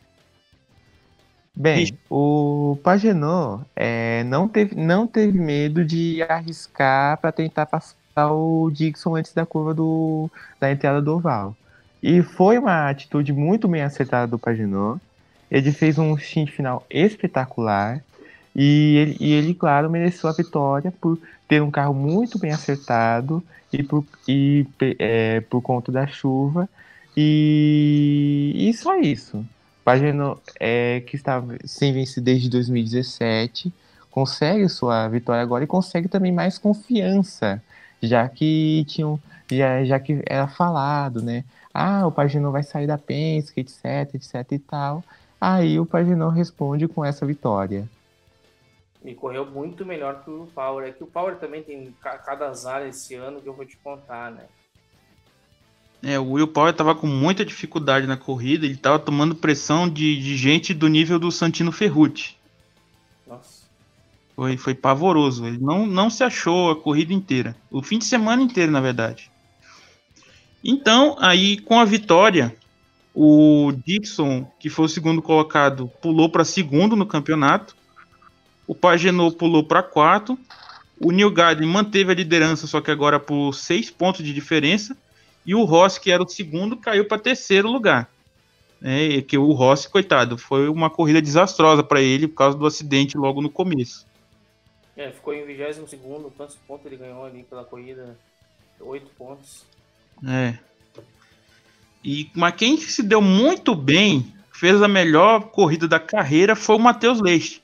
[1.55, 8.71] Bem, o Pagenot é, não, teve, não teve medo de arriscar para tentar passar o
[8.71, 11.57] Dixon antes da curva do, da entrada do oval.
[12.03, 15.01] E foi uma atitude muito bem acertada do Paginot.
[15.51, 18.03] Ele fez um stint final espetacular.
[18.55, 23.43] E ele, e ele, claro, mereceu a vitória por ter um carro muito bem acertado
[23.73, 24.67] e por, e,
[24.99, 26.69] é, por conta da chuva.
[27.17, 29.45] E, e só isso.
[29.85, 33.73] Paginot, é, que estava sem vencer desde 2017,
[34.11, 37.63] consegue sua vitória agora e consegue também mais confiança,
[38.03, 39.19] já que tinham,
[39.51, 41.45] já, já que era falado, né?
[41.73, 45.03] ah, o Paginot vai sair da Penske, etc, etc e tal.
[45.41, 47.89] Aí o Paginot responde com essa vitória.
[49.05, 50.87] E correu muito melhor que o Power.
[50.87, 54.31] É que o Power também tem cada azar esse ano que eu vou te contar,
[54.31, 54.45] né?
[56.05, 60.21] É, o Will Power tava com muita dificuldade na corrida, ele tava tomando pressão de,
[60.21, 62.37] de gente do nível do Santino Ferrucci.
[64.43, 65.47] Foi, foi pavoroso.
[65.47, 67.55] Ele não, não se achou a corrida inteira.
[67.71, 69.31] O fim de semana inteiro, na verdade.
[70.65, 72.53] Então, aí com a vitória,
[73.15, 77.77] o Dixon, que foi o segundo colocado, pulou para segundo no campeonato.
[78.67, 80.37] O Pagenot pulou para quarto.
[80.99, 84.97] O Neil Garden manteve a liderança, só que agora por seis pontos de diferença.
[85.47, 88.11] E o Ross, que era o segundo, caiu para terceiro lugar.
[88.83, 93.17] É, que o Ross, coitado, foi uma corrida desastrosa para ele por causa do acidente
[93.17, 94.11] logo no começo.
[94.97, 98.17] É, ficou em 22 segundo, quantos pontos ele ganhou ali pela corrida?
[98.81, 99.65] Oito pontos.
[100.27, 100.59] É.
[102.05, 106.81] E, mas quem se deu muito bem, fez a melhor corrida da carreira, foi o
[106.81, 107.63] Matheus Leite,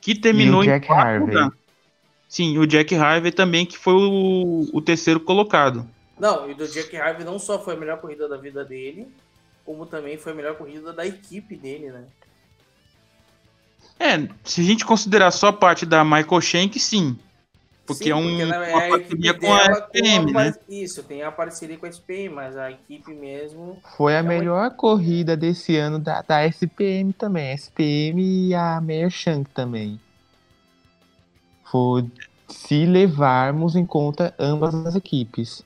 [0.00, 1.20] que terminou em Jack Harvey.
[1.28, 1.52] Lugar.
[2.28, 5.88] Sim, o Jack Harvey também, que foi o, o terceiro colocado.
[6.18, 9.06] Não, e do Jack Harvey não só foi a melhor corrida da vida dele,
[9.64, 12.04] como também foi a melhor corrida da equipe dele, né?
[13.98, 17.18] É, se a gente considerar só a parte da Michael Shank, sim.
[17.86, 20.54] Porque Sim, é um, porque uma é parceria com a SPM, né?
[20.68, 23.80] Isso, tem a parceria com a SPM, mas a equipe mesmo.
[23.96, 24.70] Foi a é melhor uma...
[24.70, 27.54] corrida desse ano da, da SPM também.
[27.54, 30.00] SPM e a Meyer Shank também.
[31.70, 32.04] Foi
[32.48, 35.62] se levarmos em conta ambas as equipes.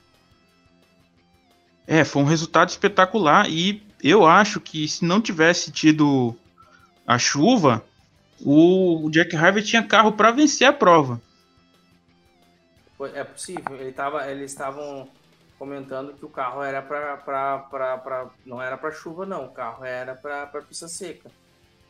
[1.87, 6.35] É, foi um resultado espetacular e eu acho que se não tivesse tido
[7.05, 7.83] a chuva,
[8.45, 11.21] o Jack Harvey tinha carro para vencer a prova.
[13.13, 13.75] É possível.
[13.79, 15.09] Ele tava, eles estavam
[15.57, 20.47] comentando que o carro era para não era para chuva não, o carro era para
[20.67, 21.29] pista seca.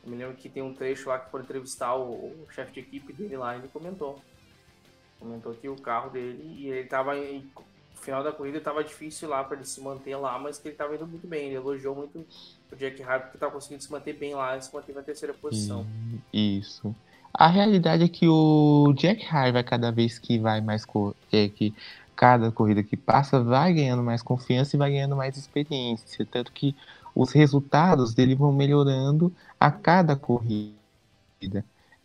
[0.04, 2.80] Eu me lembro que tem um trecho lá que foi entrevistar o, o chefe de
[2.80, 4.22] equipe dele lá, ele comentou.
[5.20, 7.14] Comentou que o carro dele e ele tava
[8.02, 10.96] final da corrida estava difícil lá para ele se manter lá, mas que ele estava
[10.96, 11.48] indo muito bem.
[11.48, 12.26] Ele elogiou muito
[12.72, 15.34] o Jack Harvey que estava conseguindo se manter bem lá e se manteve na terceira
[15.34, 15.86] posição.
[16.34, 16.96] Isso.
[17.34, 20.86] A realidade é que o Jack Harvey, cada vez que vai mais
[21.32, 21.74] é, que
[22.16, 26.26] cada corrida que passa, vai ganhando mais confiança e vai ganhando mais experiência.
[26.30, 26.76] Tanto que
[27.16, 30.76] os resultados dele vão melhorando a cada corrida.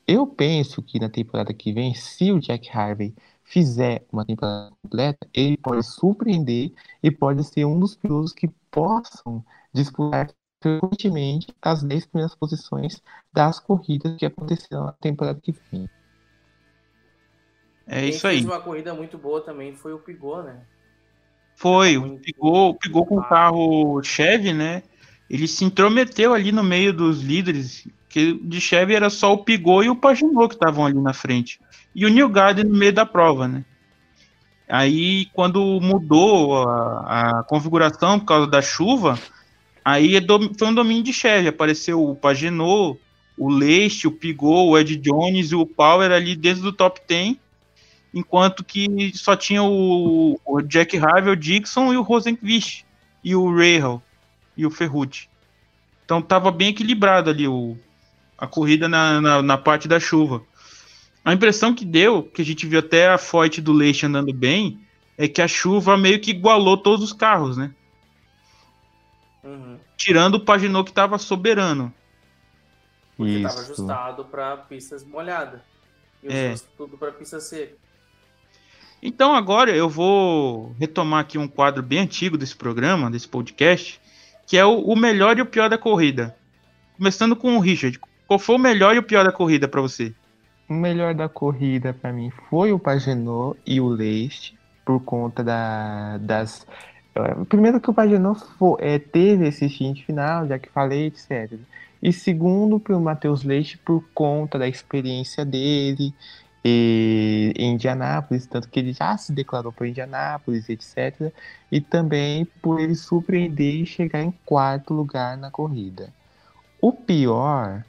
[0.06, 3.12] Eu penso que na temporada que vem, se o Jack Harvey
[3.46, 9.44] fizer uma temporada completa, ele pode surpreender e pode ser um dos pilotos que possam
[9.72, 10.28] disputar
[10.60, 13.00] frequentemente as 10 primeiras posições
[13.32, 15.88] das corridas que acontecerão na temporada que vem.
[17.86, 18.36] É Quem isso aí.
[18.38, 20.62] fez uma corrida muito boa também foi o Pigou, né?
[21.54, 24.82] Foi, o Pigou, Pigou com o carro Chevy, né?
[25.30, 29.90] Ele se intrometeu ali no meio dos líderes, de Chevy era só o Pigou e
[29.90, 31.60] o Paginot que estavam ali na frente.
[31.94, 33.64] E o New Garden no meio da prova, né?
[34.68, 39.18] Aí, quando mudou a, a configuração por causa da chuva,
[39.84, 40.20] aí é
[40.58, 41.48] foi um domínio de Chevy.
[41.48, 42.98] Apareceu o Paginot,
[43.38, 47.36] o Leite, o Pigou, o Ed Jones e o Power ali dentro do top 10,
[48.12, 52.84] enquanto que só tinha o, o Jack Harvey, o Dixon e o Rosenqvist,
[53.22, 54.02] e o Rahal,
[54.56, 55.28] e o Ferrucci.
[56.04, 57.76] Então tava bem equilibrado ali o,
[58.38, 60.42] a corrida na, na, na parte da chuva.
[61.24, 64.80] A impressão que deu, que a gente viu até a Foyt do Leite andando bem,
[65.18, 67.72] é que a chuva meio que igualou todos os carros, né?
[69.42, 69.78] Uhum.
[69.96, 71.92] Tirando o Paginot que tava soberano.
[73.16, 73.72] Porque tava Isso.
[73.72, 75.60] ajustado para pistas molhadas.
[76.22, 76.54] E É.
[76.76, 77.74] tudo para pista seca.
[79.02, 84.00] Então agora eu vou retomar aqui um quadro bem antigo desse programa, desse podcast,
[84.46, 86.36] que é o, o melhor e o pior da corrida.
[86.96, 87.98] Começando com o Richard.
[88.26, 90.14] Qual foi o melhor e o pior da corrida para você?
[90.68, 96.18] O melhor da corrida para mim foi o Pagenot e o Leite, por conta da,
[96.18, 96.66] das.
[97.14, 101.60] eh, Primeiro que o Pagenot fo- eh, teve esse stint final, já que falei, etc.
[102.02, 106.14] E segundo, para o Matheus Leite, por conta da experiência dele
[106.64, 111.32] e, em Indianápolis, tanto que ele já se declarou para Indianápolis, etc.
[111.70, 116.12] E também por ele surpreender e chegar em quarto lugar na corrida.
[116.80, 117.84] O pior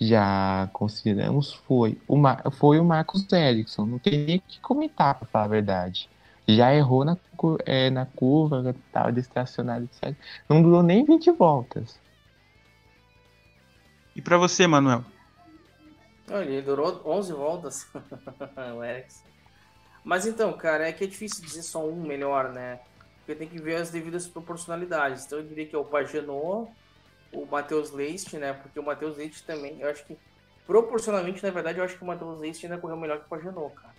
[0.00, 3.86] já consideramos foi o, Mar foi o Marcos Erickson.
[3.86, 6.08] Não tem nem o que comentar, pra falar a verdade.
[6.48, 10.14] Já errou na, cu- é, na curva, tava distracionado, etc.
[10.48, 11.98] Não durou nem 20 voltas.
[14.14, 15.04] E para você, Manuel?
[16.28, 17.86] Ele durou 11 voltas,
[18.76, 19.24] o Erickson.
[20.04, 22.78] Mas então, cara, é que é difícil dizer só um melhor, né?
[23.18, 25.26] Porque tem que ver as devidas proporcionalidades.
[25.26, 26.70] Então eu diria que é o Pagenot,
[27.36, 28.52] o Matheus Leite, né?
[28.54, 30.16] Porque o Matheus Leite também, eu acho que
[30.66, 33.74] proporcionalmente, na verdade, eu acho que o Matheus Leite ainda correu melhor que o Pagenot,
[33.74, 33.94] cara.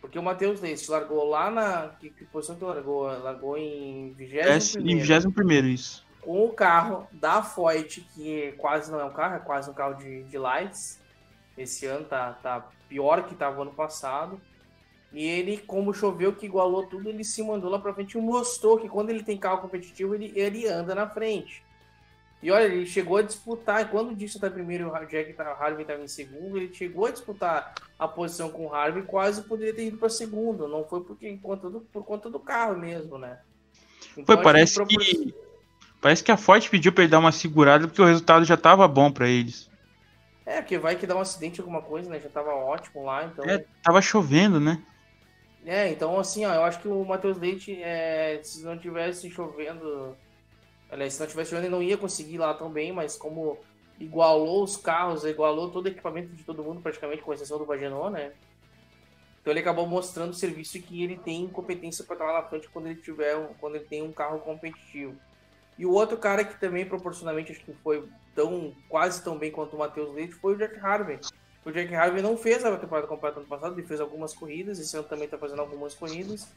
[0.00, 1.88] Porque o Matheus Leite largou lá na.
[2.00, 3.02] Que, que posição que largou?
[3.02, 6.06] Largou em 21 Em 21 isso.
[6.22, 9.94] com o carro da Foyt, que quase não é um carro, é quase um carro
[9.94, 10.98] de, de lights.
[11.56, 14.40] Esse ano tá, tá pior que tava ano passado.
[15.12, 18.78] E ele, como choveu que igualou tudo, ele se mandou lá pra frente e mostrou
[18.78, 21.64] que quando ele tem carro competitivo, ele, ele anda na frente.
[22.42, 25.52] E olha, ele chegou a disputar, quando o Dixon tá primeiro e o Jack tá,
[25.52, 29.74] Harvey estava em segundo, ele chegou a disputar a posição com o Harvey, quase poderia
[29.74, 30.66] ter ido para segundo.
[30.66, 33.40] Não foi porque, em conta do, por conta do carro mesmo, né?
[34.16, 35.34] Então, Foi, parece propor- que
[36.00, 38.88] parece que a Ford pediu para ele dar uma segurada porque o resultado já tava
[38.88, 39.70] bom para eles.
[40.46, 42.18] É, porque vai que dá um acidente, alguma coisa, né?
[42.18, 43.44] Já tava ótimo lá, então.
[43.44, 44.82] É, tava chovendo, né?
[45.66, 50.16] É, então assim, ó, eu acho que o Matheus Leite, é, se não tivesse chovendo.
[50.90, 53.58] Aliás, se não tivesse chovendo, ele não ia conseguir ir lá tão bem, mas como
[53.98, 58.10] igualou os carros, igualou todo o equipamento de todo mundo, praticamente, com exceção do Vagenot,
[58.10, 58.32] né?
[59.40, 62.68] Então ele acabou mostrando o serviço que ele tem competência para estar lá na frente
[62.68, 65.16] quando ele tiver, quando ele tem um carro competitivo.
[65.78, 69.76] E o outro cara que também proporcionalmente acho que foi tão quase tão bem quanto
[69.76, 71.18] o Matheus Leite foi o Jack Harvey.
[71.64, 74.94] O Jack Harvey não fez a temporada completa ano passado, ele fez algumas corridas, esse
[74.96, 76.52] ano também tá fazendo algumas corridas.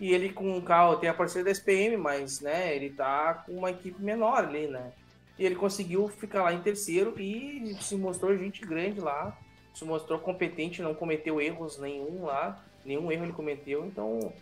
[0.00, 3.52] E ele com um carro, tem a parceria da SPM, mas né, ele tá com
[3.52, 4.92] uma equipe menor ali, né?
[5.38, 9.36] E ele conseguiu ficar lá em terceiro e se mostrou gente grande lá,
[9.74, 13.84] se mostrou competente, não cometeu erros nenhum lá, nenhum erro ele cometeu.
[13.84, 14.32] Então,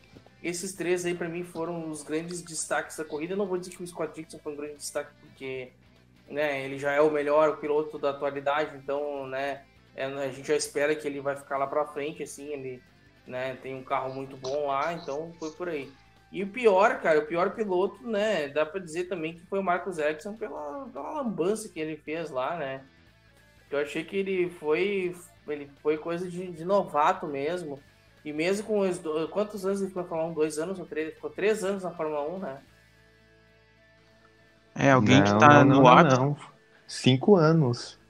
[0.43, 3.33] esses três aí para mim foram os grandes destaques da corrida.
[3.33, 5.71] Eu não vou dizer que o Scott Dixon foi um grande destaque porque,
[6.29, 9.63] né, ele já é o melhor piloto da atualidade, então, né,
[9.95, 12.83] é, a gente já espera que ele vai ficar lá para frente, assim, ele,
[13.27, 15.97] né, tem um carro muito bom lá, então foi por aí.
[16.31, 19.63] E o pior, cara, o pior piloto, né, dá para dizer também que foi o
[19.65, 22.87] Marcos Ericsson pela, pela lambança que ele fez lá, né.
[23.71, 25.15] Eu achei que ele foi,
[25.49, 27.85] ele foi coisa de, de novato mesmo.
[28.25, 30.35] E mesmo com os do- quantos anos ele ficou na Fórmula 1?
[30.35, 31.07] Dois anos ou três?
[31.09, 32.63] Ele ficou três anos na Fórmula 1, né?
[34.75, 36.25] É, alguém que Não, tá não, no não, ato.
[36.25, 36.37] não.
[36.87, 38.02] Cinco anos.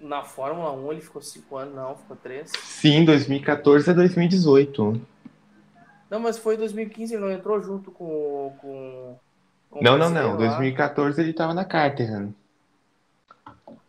[0.00, 2.52] Na Fórmula 1 ele ficou cinco anos, não, ficou três.
[2.62, 5.00] Sim, 2014 a 2018.
[6.08, 8.54] Não, mas foi em 2015, ele não entrou junto com.
[8.60, 9.16] com,
[9.70, 10.30] com Não, não, não.
[10.32, 10.36] lá?
[10.36, 12.32] 2014 ele tava na Caterham.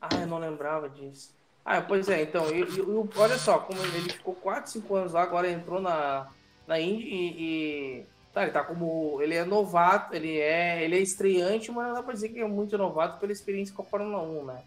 [0.01, 1.31] Ah, eu não lembrava disso.
[1.63, 5.21] Ah, pois é, então, eu, eu, olha só, como ele ficou 4, 5 anos lá,
[5.21, 6.27] agora entrou na,
[6.67, 9.19] na Indy e, e, Tá, ele tá como.
[9.21, 12.47] Ele é novato, ele é, ele é estreante, mas não dá pra dizer que é
[12.47, 14.61] muito novato pela experiência com a Fórmula 1, né?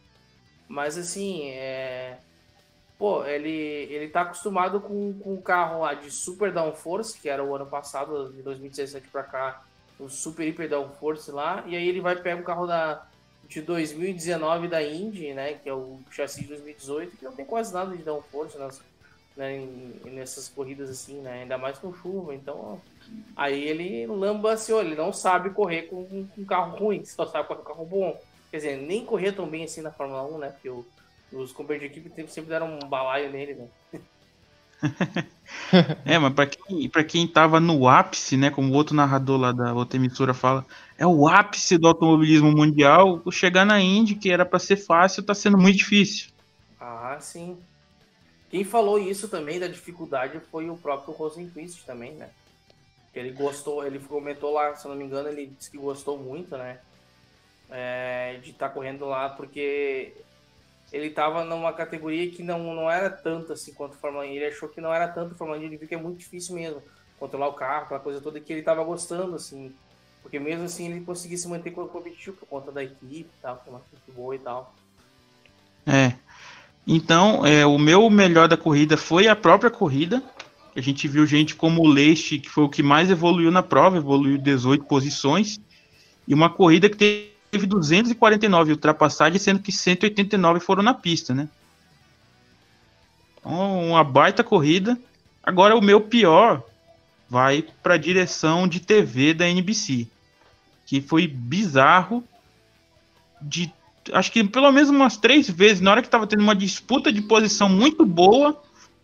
[0.73, 2.17] Mas assim, é.
[2.99, 7.55] Pô, ele, ele tá acostumado com, com carro lá de Super Downforce, que era o
[7.55, 9.65] ano passado, de 2017 pra cá,
[10.01, 13.05] o Super Hyper Downforce lá, e aí ele vai pegar o carro da,
[13.49, 17.75] de 2019 da Indy, né, que é o chassi de 2018, que não tem quase
[17.75, 18.81] nada de downforce nas,
[19.37, 19.67] né,
[20.05, 22.81] nessas corridas assim, né, ainda mais com chuva, então
[23.37, 27.49] aí ele lamba assim, ele não sabe correr com, com um carro ruim, só sabe
[27.49, 28.32] correr com um carro bom.
[28.53, 30.87] Quer dizer, nem correr tão bem assim na Fórmula 1, né, porque o,
[31.33, 33.69] os companheiros de equipe sempre deram um balaio nele, né.
[36.05, 39.53] é, mas pra quem, pra quem tava no ápice, né, como o outro narrador lá
[39.53, 40.67] da outra emissora fala,
[40.99, 45.33] é o ápice do automobilismo mundial, chegar na Indy, que era para ser fácil, tá
[45.33, 46.31] sendo muito difícil.
[46.79, 47.57] Ah, sim.
[48.51, 52.29] Quem falou isso também da dificuldade foi o próprio Rosenquist também, né?
[53.15, 56.81] Ele gostou, ele comentou lá, se não me engano, ele disse que gostou muito, né?
[57.73, 60.13] É, de estar tá correndo lá, porque
[60.93, 64.29] ele estava numa categoria que não, não era tanto assim quanto o Fórmula 1.
[64.29, 66.55] Ele achou que não era tanto o Fórmula 1, ele viu que é muito difícil
[66.55, 66.83] mesmo
[67.19, 69.73] controlar o carro, aquela coisa toda que ele estava gostando, assim.
[70.21, 73.81] Porque mesmo assim ele conseguia se manter competitivo por conta da equipe e tal, uma
[73.81, 74.75] equipe boa e tal.
[75.87, 76.13] É.
[76.87, 80.23] Então, é, o meu melhor da corrida foi a própria corrida.
[80.75, 83.97] A gente viu gente como o Leite, que foi o que mais evoluiu na prova,
[83.97, 85.61] evoluiu 18 posições.
[86.27, 91.51] E uma corrida que teve teve 249 ultrapassagens, sendo que 189 foram na pista, né?
[93.39, 94.99] Então, uma baita corrida.
[95.43, 96.63] Agora o meu pior
[97.29, 100.09] vai para a direção de TV da NBC,
[100.87, 102.25] que foi bizarro
[103.41, 103.71] de
[104.13, 107.21] acho que pelo menos umas três vezes, na hora que estava tendo uma disputa de
[107.21, 108.61] posição muito boa,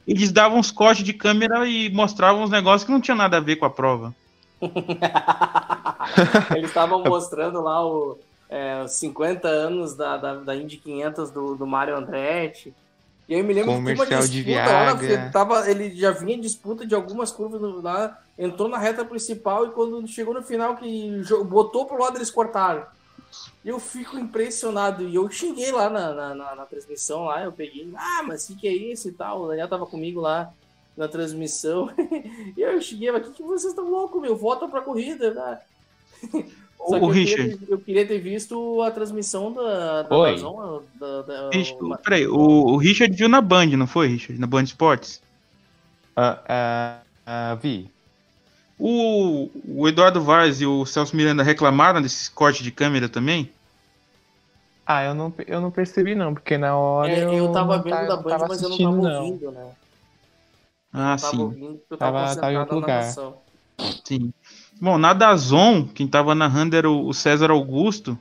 [0.06, 3.40] eles davam uns cortes de câmera e mostravam uns negócios que não tinha nada a
[3.40, 4.14] ver com a prova.
[6.56, 8.18] eles estavam mostrando lá o,
[8.48, 12.74] é, 50 anos da, da, da Indy 500 do, do Mario Andretti.
[13.28, 15.30] E aí eu me lembro Comercial que uma disputa, de Viagra.
[15.30, 19.70] tava, ele já vinha em disputa de algumas curvas lá, entrou na reta principal e
[19.70, 22.86] quando chegou no final que botou pro lado eles cortaram.
[23.62, 25.06] E eu fico impressionado.
[25.06, 28.48] E eu xinguei lá na, na, na, na transmissão lá, eu peguei, ah, mas o
[28.48, 29.42] que, que é isso e tal?
[29.42, 30.50] O Daniel tava comigo lá
[30.96, 31.90] na transmissão.
[32.56, 34.34] e eu xinguei, mas que, que vocês estão loucos, meu?
[34.34, 35.60] Volta pra corrida, né?
[36.78, 37.50] o, o Richard.
[37.50, 40.36] Eu queria, eu queria, ter visto a transmissão da, da Oi.
[40.98, 44.40] Da, da, Richard, Peraí, o, o, Richard viu na Band, não foi, Richard?
[44.40, 45.20] Na Band Esportes?
[46.16, 47.90] Uh, uh, uh, vi.
[48.78, 53.50] O, o Eduardo Vaz e o Celso Miranda reclamaram desse corte de câmera também?
[54.86, 58.06] Ah, eu não, eu não percebi não, porque na hora é, eu, eu tava vendo
[58.06, 59.24] da Band, mas eu não tava não.
[59.24, 59.70] ouvindo, né?
[60.92, 61.38] Ah, eu sim.
[61.38, 63.04] Ouvindo, eu tava, tava, tava em outro lugar.
[64.04, 64.32] Sim.
[64.80, 68.18] Bom, na Dazon, quem tava narrando era o César Augusto.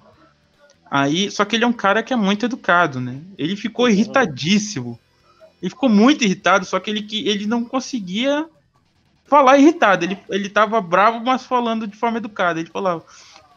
[0.89, 3.21] Aí, só que ele é um cara que é muito educado, né?
[3.37, 3.91] Ele ficou uhum.
[3.91, 4.99] irritadíssimo.
[5.61, 8.47] Ele ficou muito irritado, só que ele, ele não conseguia
[9.25, 10.05] falar irritado.
[10.05, 12.59] Ele, ele tava bravo, mas falando de forma educada.
[12.59, 13.03] Ele falava: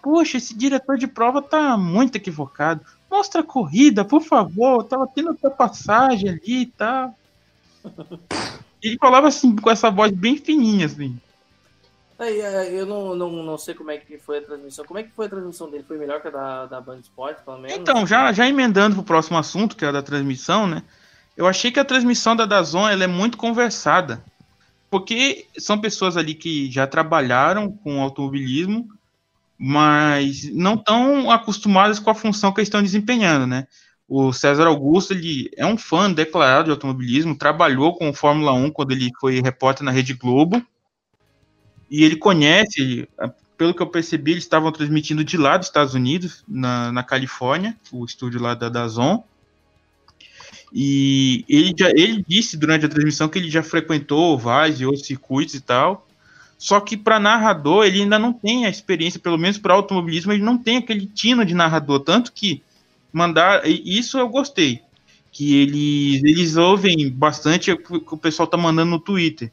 [0.02, 2.84] Poxa, esse diretor de prova tá muito equivocado.
[3.10, 4.84] Mostra a corrida, por favor.
[4.84, 7.14] Tava tendo passagem ali e tal.
[8.82, 11.18] Ele falava assim, com essa voz bem fininha, assim.
[12.28, 14.84] Eu não, não, não sei como é que foi a transmissão.
[14.84, 15.84] Como é que foi a transmissão dele?
[15.88, 17.78] Foi melhor que a da, da Band Sport, pelo menos?
[17.78, 20.82] Então, já, já emendando pro próximo assunto, que é a da transmissão, né?
[21.34, 24.22] Eu achei que a transmissão da Dazon ela é muito conversada.
[24.90, 28.88] Porque são pessoas ali que já trabalharam com automobilismo,
[29.56, 33.66] mas não estão acostumadas com a função que eles estão desempenhando, né?
[34.08, 38.90] O César Augusto, ele é um fã declarado de automobilismo, trabalhou com Fórmula 1 quando
[38.90, 40.60] ele foi repórter na Rede Globo,
[41.90, 43.08] e ele conhece,
[43.58, 47.76] pelo que eu percebi, eles estavam transmitindo de lá dos Estados Unidos, na, na Califórnia,
[47.90, 49.24] o estúdio lá da Dazon.
[50.72, 55.04] E ele, já, ele disse durante a transmissão que ele já frequentou vários e outros
[55.04, 56.06] circuitos e tal.
[56.56, 60.44] Só que para narrador, ele ainda não tem a experiência, pelo menos para automobilismo, ele
[60.44, 62.00] não tem aquele tino de narrador.
[62.00, 62.62] Tanto que
[63.12, 63.66] mandar.
[63.66, 64.80] Isso eu gostei.
[65.32, 69.50] Que eles, eles ouvem bastante o que o pessoal tá mandando no Twitter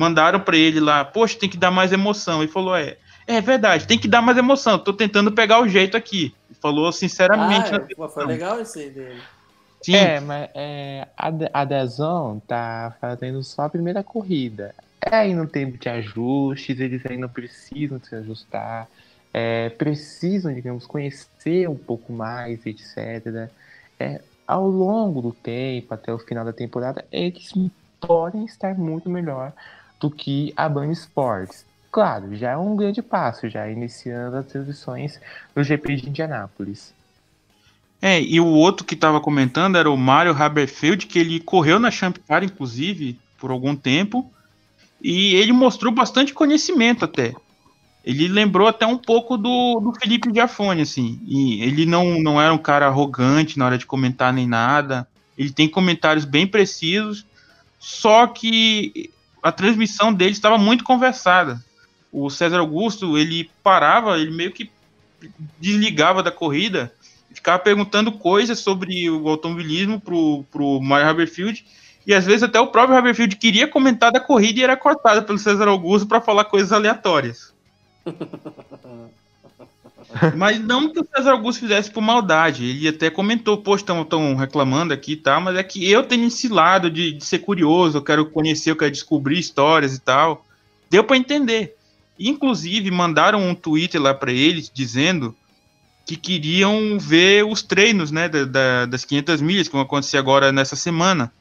[0.00, 2.42] mandaram para ele lá, poxa, tem que dar mais emoção.
[2.42, 2.96] Ele falou, é,
[3.26, 4.78] é verdade, tem que dar mais emoção.
[4.78, 6.34] Tô tentando pegar o jeito aqui.
[6.48, 7.70] Ele falou sinceramente.
[7.74, 9.20] Ah, foi legal isso aí dele.
[9.82, 9.96] Sim.
[9.96, 14.74] É, mas é, a, a Dazon tá fazendo só a primeira corrida.
[15.02, 18.88] É aí no tempo de ajustes, eles ainda precisam se ajustar,
[19.34, 23.50] é, precisam, digamos, conhecer um pouco mais, etc.
[23.98, 27.52] É, ao longo do tempo, até o final da temporada, eles
[28.00, 29.52] podem estar muito melhor
[30.00, 31.66] do que a Band Sports.
[31.92, 35.20] Claro, já é um grande passo, já iniciando as transmissões
[35.54, 36.94] do GP de Indianápolis.
[38.00, 41.90] É, e o outro que estava comentando era o Mario Haberfield, que ele correu na
[41.90, 44.30] Champ Car, inclusive, por algum tempo,
[45.02, 47.34] e ele mostrou bastante conhecimento até.
[48.02, 51.20] Ele lembrou até um pouco do, do Felipe Giafone, assim.
[51.26, 55.06] E ele não, não era um cara arrogante na hora de comentar nem nada.
[55.36, 57.26] Ele tem comentários bem precisos,
[57.78, 59.10] só que
[59.42, 61.62] a transmissão dele estava muito conversada.
[62.12, 64.70] O César Augusto, ele parava, ele meio que
[65.58, 66.92] desligava da corrida,
[67.32, 71.64] ficava perguntando coisas sobre o automobilismo pro, pro Mario Haberfield,
[72.06, 75.38] e às vezes até o próprio Haberfield queria comentar da corrida e era cortado pelo
[75.38, 77.54] César Augusto para falar coisas aleatórias.
[80.36, 82.64] Mas não que o César Augusto fizesse por maldade.
[82.64, 85.32] Ele até comentou, poxa, estão reclamando aqui e tá?
[85.32, 88.70] tal, mas é que eu tenho esse lado de, de, ser curioso, eu quero conhecer,
[88.70, 90.44] eu quero descobrir histórias e tal.
[90.88, 91.76] Deu para entender.
[92.18, 95.34] Inclusive, mandaram um Twitter lá para eles dizendo
[96.04, 100.50] que queriam ver os treinos né, da, da, das 500 milhas, que vão acontecer agora
[100.50, 101.32] nessa semana.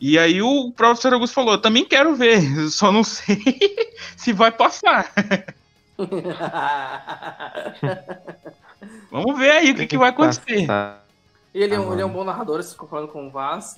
[0.00, 3.40] E aí o professor Augusto falou, também quero ver, só não sei
[4.16, 5.12] se vai passar.
[9.10, 10.66] Vamos ver aí o que, que vai acontecer.
[11.52, 13.76] Ele é, um, ele é um bom narrador, se comparando com o Vaz,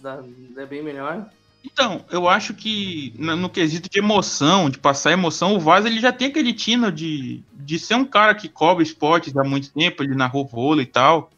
[0.57, 1.27] é bem melhor.
[1.65, 6.01] Então, eu acho que no, no, quesito de emoção, de passar emoção, o Vaz ele
[6.01, 10.03] já tem aquele tino de, de ser um cara que cobre esportes há muito tempo,
[10.03, 11.31] ele narrou vôlei e tal.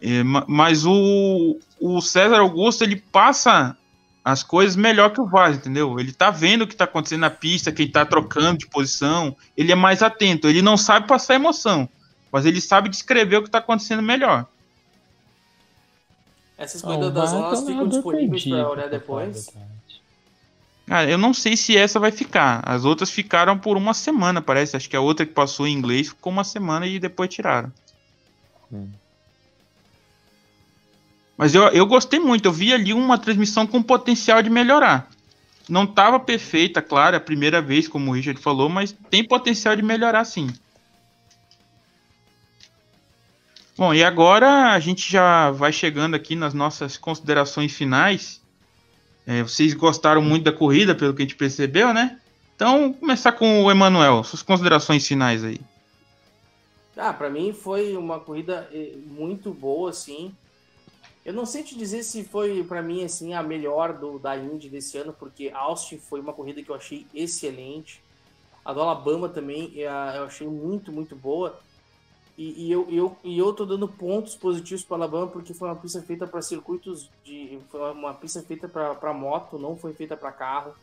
[0.00, 3.76] É, mas o, o César Augusto ele passa
[4.24, 6.00] as coisas melhor que o Vaz, entendeu?
[6.00, 9.70] Ele tá vendo o que tá acontecendo na pista, quem tá trocando de posição, ele
[9.70, 11.86] é mais atento, ele não sabe passar emoção,
[12.32, 14.46] mas ele sabe descrever o que tá acontecendo melhor.
[16.56, 19.50] Essas coisas das zonas ficam disponíveis para olhar depois.
[20.86, 22.62] Cara, eu não sei se essa vai ficar.
[22.64, 24.76] As outras ficaram por uma semana, parece.
[24.76, 27.72] Acho que a outra que passou em inglês ficou uma semana e depois tiraram.
[28.72, 28.88] Hum.
[31.36, 35.08] Mas eu, eu gostei muito, eu vi ali uma transmissão com potencial de melhorar.
[35.68, 39.74] Não estava perfeita, claro, é a primeira vez, como o Richard falou, mas tem potencial
[39.74, 40.48] de melhorar sim.
[43.76, 48.40] Bom, e agora a gente já vai chegando aqui nas nossas considerações finais.
[49.26, 52.18] É, vocês gostaram muito da corrida, pelo que a gente percebeu, né?
[52.54, 55.60] Então, começar com o Emanuel, suas considerações finais aí.
[56.96, 60.32] Ah, para mim foi uma corrida eh, muito boa, assim.
[61.24, 64.68] Eu não sei te dizer se foi para mim assim a melhor do da Indy
[64.68, 68.02] desse ano, porque Austin foi uma corrida que eu achei excelente.
[68.62, 69.90] A do Alabama também eu
[70.24, 71.58] achei muito, muito boa.
[72.36, 75.76] E, e eu, eu, e eu tô dando pontos positivos para Alabama porque foi uma
[75.76, 77.58] pista feita para circuitos de.
[77.70, 80.74] Foi uma pista feita para moto, não foi feita para carro.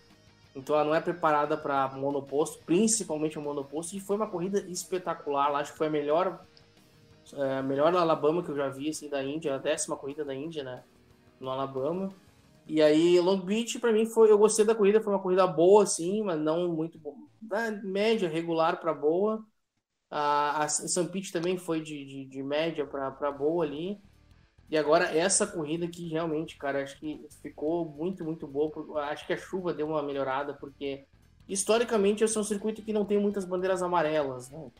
[0.56, 3.96] Então ela não é preparada para monoposto, principalmente o monoposto.
[3.96, 5.54] E foi uma corrida espetacular.
[5.56, 6.40] Acho que foi a melhor
[7.34, 10.64] é, melhor Alabama que eu já vi, assim, da Índia, a décima corrida da Índia,
[10.64, 10.84] né?
[11.40, 12.10] No Alabama.
[12.68, 14.32] E aí, Long Beach, para mim, foi.
[14.32, 17.16] Eu gostei da corrida, foi uma corrida boa, assim, mas não muito boa.
[17.42, 19.44] Da média, regular para boa.
[20.10, 23.98] A, a Pete também foi de, de, de média para boa ali.
[24.70, 28.72] E agora, essa corrida que realmente, cara, acho que ficou muito, muito boa.
[29.06, 31.06] Acho que a chuva deu uma melhorada, porque
[31.48, 34.72] historicamente esse é um circuito que não tem muitas bandeiras amarelas, né?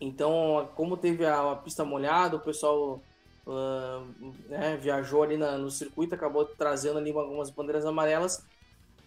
[0.00, 3.02] Então, como teve a, a pista molhada, o pessoal
[3.46, 8.42] uh, né, viajou ali na, no circuito, acabou trazendo ali algumas bandeiras amarelas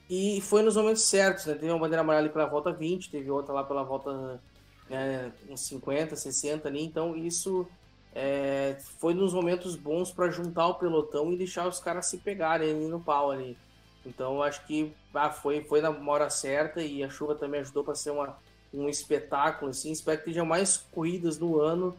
[0.09, 1.53] e foi nos momentos certos, né?
[1.53, 4.39] Teve uma bandeira amarela ali pela volta 20, teve outra lá pela volta
[4.89, 7.67] né, uns 50, 60 ali, então isso
[8.13, 12.69] é, foi nos momentos bons para juntar o pelotão e deixar os caras se pegarem
[12.69, 13.57] ali no pau ali.
[14.05, 17.95] Então acho que ah, foi, foi na hora certa e a chuva também ajudou para
[17.95, 18.37] ser uma,
[18.73, 19.91] um espetáculo, assim.
[19.91, 21.95] Espero que tenha mais corridas no ano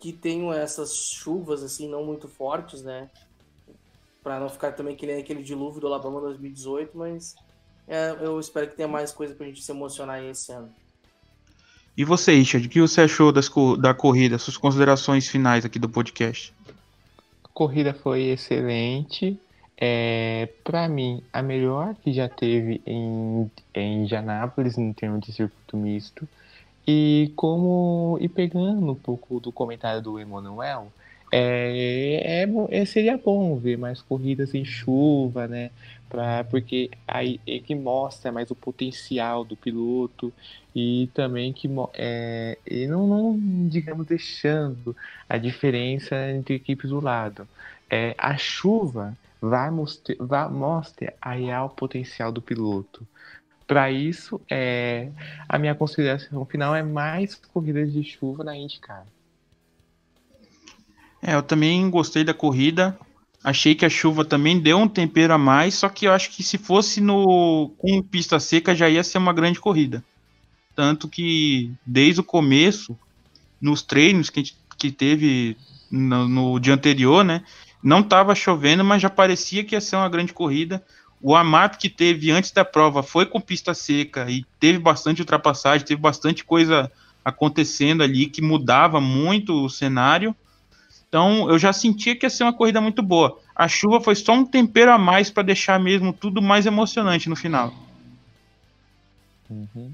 [0.00, 3.10] que tenham essas chuvas, assim, não muito fortes, né?
[4.22, 7.34] Para não ficar também que nem aquele dilúvio do Alabama 2018, mas
[7.86, 10.72] é, eu espero que tenha mais coisa pra gente se emocionar esse ano.
[11.96, 14.38] E você, Richard, o que você achou das, da corrida?
[14.38, 16.54] Suas considerações finais aqui do podcast?
[17.44, 19.38] A corrida foi excelente.
[19.84, 25.76] É, para mim, a melhor que já teve em, em Janápolis, em termos de circuito
[25.76, 26.28] misto.
[26.86, 30.92] E como e pegando um pouco do comentário do Emanuel,
[31.32, 35.72] é, é, é, seria bom ver mais corridas em chuva, né?
[36.08, 40.32] Pra, porque aí é que mostra mais o potencial do piloto
[40.76, 44.94] e também que é, e não, não, digamos, deixando
[45.28, 47.48] a diferença entre equipes do lado.
[47.90, 53.04] É, a chuva vai, mostrar, vai mostra a real potencial do piloto.
[53.66, 55.10] Para isso, é,
[55.48, 59.04] a minha consideração final é mais corridas de chuva na IndyCar.
[61.20, 62.96] É, eu também gostei da corrida.
[63.42, 66.44] Achei que a chuva também deu um tempero a mais, só que eu acho que
[66.44, 70.04] se fosse no com pista seca já ia ser uma grande corrida.
[70.76, 72.96] Tanto que desde o começo,
[73.60, 74.44] nos treinos que,
[74.78, 75.56] que teve
[75.90, 77.42] no, no dia anterior, né?
[77.82, 80.82] Não estava chovendo, mas já parecia que ia ser uma grande corrida.
[81.20, 85.86] O AMAP que teve antes da prova foi com pista seca e teve bastante ultrapassagem,
[85.86, 86.90] teve bastante coisa
[87.24, 90.34] acontecendo ali que mudava muito o cenário.
[91.08, 93.38] Então eu já sentia que ia ser uma corrida muito boa.
[93.54, 97.36] A chuva foi só um tempero a mais para deixar mesmo tudo mais emocionante no
[97.36, 97.72] final.
[99.50, 99.92] Uhum.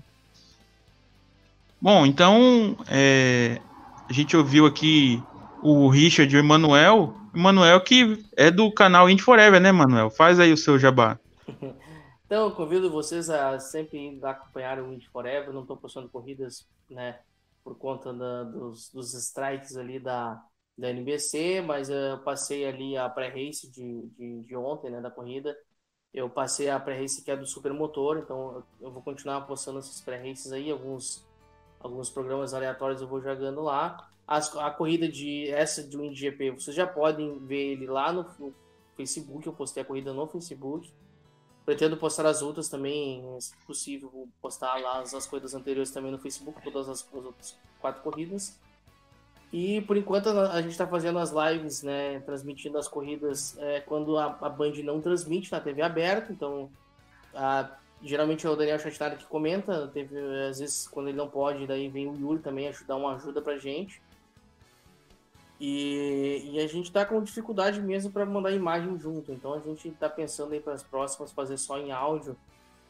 [1.81, 3.61] Bom, então é,
[4.09, 5.23] a gente ouviu aqui
[5.63, 7.18] o Richard e o Emanuel.
[7.35, 10.11] Emanuel que é do canal Indy Forever, né, Manuel?
[10.11, 11.19] Faz aí o seu jabá.
[12.29, 15.51] Então, convido vocês a sempre acompanhar o Indy Forever.
[15.51, 17.21] Não estou postando corridas, né,
[17.65, 20.39] por conta da, dos, dos strikes ali da,
[20.77, 25.57] da NBC, mas eu passei ali a pré-race de, de, de, ontem, né, da corrida.
[26.13, 30.53] Eu passei a pré-race que é do Supermotor, então eu vou continuar postando esses pré-races
[30.53, 31.27] aí, alguns,
[31.81, 34.07] alguns programas aleatórios eu vou jogando lá.
[34.29, 38.55] As, a corrida de essa do IndyGP, vocês já podem ver ele lá no, no
[38.95, 40.93] Facebook, eu postei a corrida no Facebook.
[41.65, 46.19] Pretendo postar as outras também, se possível, postar lá as, as corridas anteriores também no
[46.19, 48.59] Facebook, todas as, as outras quatro corridas.
[49.53, 54.19] E por enquanto a gente está fazendo as lives, né, transmitindo as corridas é, quando
[54.19, 56.33] a, a, Band não transmite na TV aberta.
[56.33, 56.71] Então,
[57.35, 57.71] a,
[58.03, 59.89] geralmente é o Daniel Chatinari que comenta.
[59.89, 60.17] Teve,
[60.49, 63.57] às vezes, quando ele não pode, daí vem o Yuri também ajudar uma ajuda pra
[63.57, 64.03] gente.
[65.61, 69.33] E, e a gente está com dificuldade mesmo para mandar imagem junto.
[69.33, 72.37] Então a gente está pensando aí para as próximas fazer só em áudio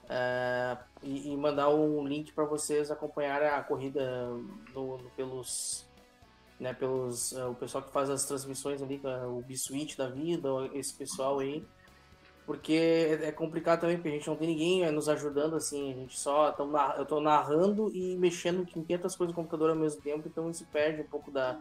[0.08, 4.26] é, e, e, mandar um link para vocês acompanharem a corrida
[4.74, 5.86] no, no, pelos
[6.58, 10.92] né, pelos uh, o pessoal que faz as transmissões ali, o Biswitch da vida, esse
[10.92, 11.64] pessoal aí,
[12.44, 15.92] porque é, é complicado também, porque a gente não tem ninguém é, nos ajudando, assim,
[15.92, 19.76] a gente só, tão, eu tô narrando e mexendo em 500 coisas no computador ao
[19.76, 21.60] mesmo tempo, então isso perde um pouco da,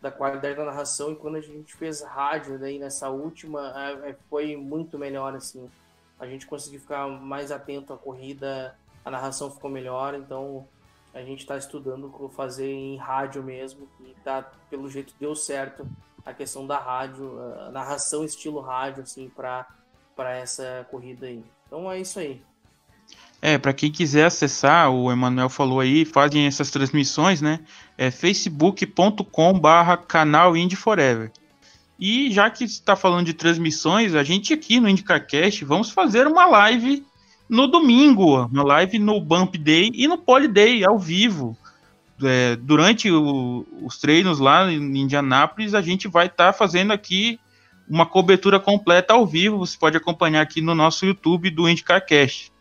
[0.00, 3.72] da qualidade da narração, e quando a gente fez rádio daí nessa última,
[4.04, 5.68] é, foi muito melhor, assim,
[6.18, 10.66] a gente conseguiu ficar mais atento à corrida, a narração ficou melhor, então
[11.12, 15.86] a gente está estudando fazer em rádio mesmo e tá pelo jeito deu certo
[16.24, 19.66] a questão da rádio, a narração estilo rádio assim para
[20.14, 21.42] para essa corrida aí.
[21.66, 22.42] Então é isso aí.
[23.42, 27.60] É, para quem quiser acessar, o Emanuel falou aí, fazem essas transmissões, né?
[27.96, 31.32] É facebook.com/barra canal Indie Forever.
[31.98, 36.46] E já que está falando de transmissões, a gente aqui no IndyCarCast vamos fazer uma
[36.46, 37.04] live
[37.48, 41.56] no domingo, uma live no Bump Day e no Poly Day, ao vivo.
[42.22, 47.40] É, durante o, os treinos lá em Indianápolis, a gente vai estar tá fazendo aqui
[47.88, 49.58] uma cobertura completa ao vivo.
[49.58, 52.52] Você pode acompanhar aqui no nosso YouTube do IndyCarCast.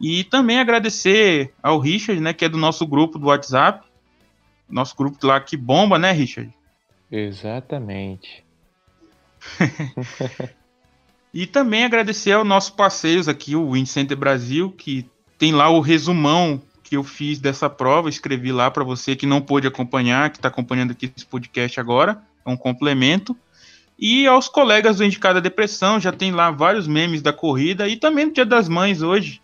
[0.00, 3.86] E também agradecer ao Richard, né, que é do nosso grupo do WhatsApp.
[4.68, 6.52] Nosso grupo lá que bomba, né, Richard?
[7.10, 8.44] Exatamente.
[11.34, 15.04] E também agradecer aos nossos parceiros aqui, o Wind Center Brasil, que
[15.36, 19.40] tem lá o resumão que eu fiz dessa prova, escrevi lá para você que não
[19.40, 23.36] pôde acompanhar, que está acompanhando aqui esse podcast agora, é um complemento.
[23.98, 28.26] E aos colegas do Indicada Depressão, já tem lá vários memes da corrida e também
[28.26, 29.42] no Dia das Mães hoje,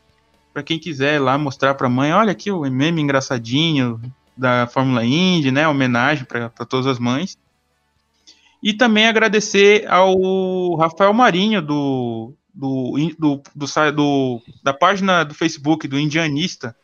[0.61, 3.99] para quem quiser lá mostrar para a mãe, olha aqui o meme engraçadinho
[4.37, 7.39] da Fórmula Indy, né, homenagem para todas as mães.
[8.63, 15.89] E também agradecer ao Rafael Marinho, do, do, do, do, do, da página do Facebook
[15.89, 16.77] do Indianista,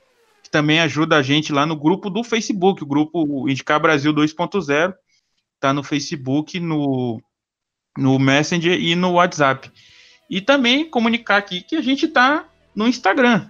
[0.42, 4.94] que também ajuda a gente lá no grupo do Facebook, o grupo Indicar Brasil 2.0.
[5.54, 7.20] Está no Facebook, no,
[7.98, 9.70] no Messenger e no WhatsApp.
[10.30, 13.48] E também comunicar aqui que a gente está no Instagram.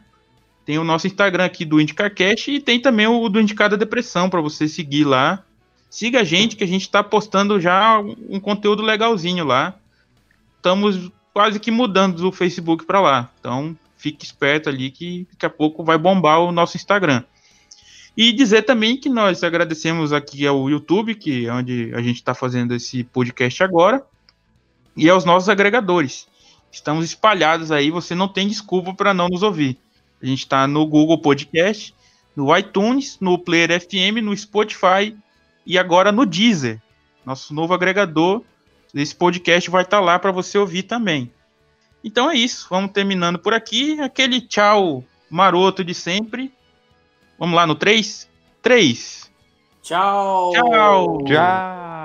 [0.66, 4.42] Tem o nosso Instagram aqui do IndicarCast e tem também o do Indicada Depressão para
[4.42, 5.42] você seguir lá
[5.96, 7.98] Siga a gente que a gente está postando já
[8.28, 9.74] um conteúdo legalzinho lá.
[10.56, 13.30] Estamos quase que mudando do Facebook para lá.
[13.40, 17.24] Então fique esperto ali que daqui a pouco vai bombar o nosso Instagram.
[18.16, 22.34] E dizer também que nós agradecemos aqui ao YouTube, que é onde a gente está
[22.34, 24.04] fazendo esse podcast agora,
[24.96, 26.26] e aos nossos agregadores.
[26.70, 29.78] Estamos espalhados aí, você não tem desculpa para não nos ouvir.
[30.22, 31.94] A gente está no Google Podcast,
[32.34, 35.16] no iTunes, no Player FM, no Spotify
[35.64, 36.80] e agora no Deezer.
[37.24, 38.42] Nosso novo agregador
[38.92, 41.30] desse podcast vai estar tá lá para você ouvir também.
[42.04, 44.00] Então é isso, vamos terminando por aqui.
[44.00, 46.52] Aquele tchau maroto de sempre.
[47.38, 48.28] Vamos lá no 3?
[48.62, 49.30] 3.
[49.82, 50.52] Tchau.
[50.52, 51.24] Tchau.
[51.24, 51.95] Tchau.